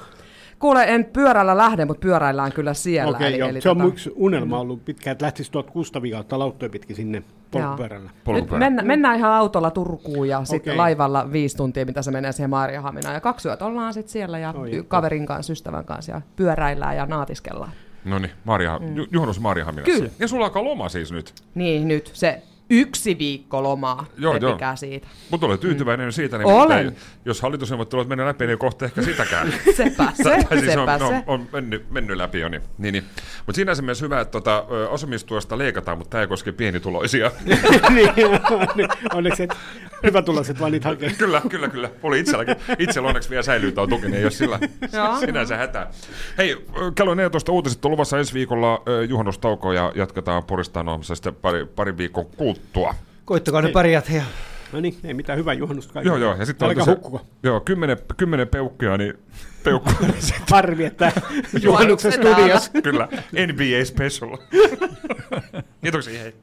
Kuule, 0.60 0.84
en 0.84 1.04
pyörällä 1.04 1.56
lähde, 1.56 1.84
mutta 1.84 2.00
pyöräillään 2.00 2.52
kyllä 2.52 2.74
siellä. 2.74 3.16
Okei, 3.16 3.28
eli, 3.28 3.38
joo. 3.38 3.48
eli 3.48 3.60
Se 3.60 3.70
on 3.70 3.76
tota- 3.76 3.80
mun 3.80 3.92
yksi 3.92 4.12
unelma 4.14 4.60
ollut 4.60 4.84
pitkään, 4.84 5.12
että 5.12 5.24
lähtisi 5.24 5.52
tuolta 5.52 5.70
Kustavi 5.70 6.10
kautta 6.10 6.38
lauttoja 6.38 6.70
pitkin 6.70 6.96
sinne 6.96 7.22
polkupyörällä. 7.50 8.10
Nyt 8.28 8.50
mennä, 8.50 8.82
mennään 8.82 9.18
ihan 9.18 9.32
autolla 9.32 9.70
Turkuun 9.70 10.28
ja 10.28 10.44
sitten 10.44 10.76
laivalla 10.76 11.32
viisi 11.32 11.56
tuntia, 11.56 11.86
mitä 11.86 12.02
se 12.02 12.10
menee 12.10 12.32
siihen 12.32 12.50
Maariahaminaan. 12.50 13.14
Ja 13.14 13.20
kaksi 13.20 13.48
yötä 13.48 13.66
ollaan 13.66 13.94
sitten 13.94 14.12
siellä 14.12 14.38
ja 14.38 14.54
Oi, 14.56 14.84
kaverin 14.88 15.26
kanssa, 15.26 15.52
ystävän 15.52 15.84
kanssa 15.84 16.12
ja 16.12 16.20
pyöräillään 16.36 16.96
ja 16.96 17.06
naatiskellaan. 17.06 17.72
no 18.04 18.18
niin, 18.18 18.32
Maria, 18.44 18.78
mm. 18.78 18.86
juhannus 19.10 19.40
Maariahaminassa. 19.40 19.98
Kyllä. 19.98 20.10
Ja 20.18 20.28
sulla 20.28 20.44
alkaa 20.44 20.64
loma 20.64 20.88
siis 20.88 21.12
nyt. 21.12 21.34
Niin 21.54 21.88
nyt 21.88 22.10
se 22.12 22.42
yksi 22.70 23.18
viikko 23.18 23.62
lomaa, 23.62 24.06
Joo, 24.18 24.36
joo. 24.36 24.58
siitä. 24.74 25.08
Mutta 25.30 25.46
olet 25.46 25.60
tyytyväinen 25.60 26.12
siitä, 26.12 26.38
niin 26.38 26.46
Olen. 26.48 26.86
mitä- 26.86 27.00
jos 27.24 27.42
hallitusneuvottelut 27.42 28.08
menee 28.08 28.26
läpi, 28.26 28.46
niin 28.46 28.58
kohta 28.58 28.84
ehkä 28.84 29.02
sitäkään. 29.02 29.52
Sepä 29.76 30.12
se, 30.14 30.22
Tai 30.48 30.58
siis 30.58 30.72
sepä 30.72 30.92
on, 30.94 30.98
se. 31.00 31.04
no, 31.14 31.22
on 31.26 31.48
mennyt, 31.52 31.90
mennyt 31.90 32.16
läpi 32.16 32.40
jo. 32.40 32.48
Niin, 32.48 32.62
niin, 32.78 32.92
niin. 32.92 33.04
Mutta 33.46 33.56
siinä 33.56 33.74
se 33.74 33.82
myös 33.82 34.02
hyvä, 34.02 34.20
että 34.20 34.32
tota, 34.32 34.64
ö, 34.70 34.90
asumistuesta 34.90 35.58
leikataan, 35.58 35.98
mutta 35.98 36.10
tämä 36.10 36.20
ei 36.22 36.28
koske 36.28 36.52
pienituloisia. 36.52 37.30
niin, 37.94 38.88
onneksi 39.14 39.42
et 39.42 39.56
hyvä 40.02 40.22
tuloset 40.22 40.60
vaan 40.60 40.72
niitä 40.72 40.88
hakee. 40.88 41.10
kyllä, 41.18 41.42
kyllä, 41.48 41.68
kyllä. 41.68 41.90
Oli 42.02 42.20
itselläkin. 42.20 42.56
Itsellä 42.78 43.08
onneksi 43.08 43.30
vielä 43.30 43.42
säilyy 43.42 43.72
tuo 43.72 43.86
tuki, 43.86 44.02
niin 44.06 44.14
ei 44.14 44.24
ole 44.24 44.30
sillä 44.30 44.58
sinänsä 45.20 45.56
hätää. 45.56 45.90
Hei, 46.38 46.56
kello 46.94 47.14
14 47.14 47.52
uutiset 47.52 47.84
on 47.84 47.90
luvassa 47.90 48.18
ensi 48.18 48.34
viikolla 48.34 48.82
juhannustauko 49.08 49.72
ja 49.72 49.92
jatketaan 49.94 50.44
Poristaan 50.44 50.88
ohjelmassa 50.88 51.14
sitten 51.14 51.34
pari, 51.34 51.66
pari 51.66 51.96
viikon 51.96 52.26
kuluttua. 52.60 52.94
Koittakaa 53.24 53.62
ne 53.62 53.68
pärjät 53.68 54.08
ja 54.08 54.22
No 54.72 54.80
niin, 54.80 54.96
ei 55.04 55.14
mitään 55.14 55.38
hyvää 55.38 55.54
juhannusta 55.54 55.90
Joo, 55.90 55.94
kaikille. 56.04 56.18
joo. 56.20 56.36
Ja 56.36 56.46
sitten 56.46 56.66
on 56.66 56.70
Älkää 56.70 56.84
tosiaan- 56.84 56.96
hukkuko. 57.04 57.26
Joo, 57.42 57.60
kymmenen, 57.60 57.96
kymmenen 58.16 58.48
peukkia, 58.48 58.96
niin 58.96 59.14
peukkuja. 59.64 59.96
Harmi, 60.50 60.84
että 60.84 61.04
juhannuksen 61.12 61.62
Juhannuksen 61.62 62.12
studios. 62.12 62.70
Kyllä, 62.82 63.08
NBA 63.32 63.84
Special. 63.84 64.36
Kiitoksia, 65.82 66.22
hei. 66.22 66.34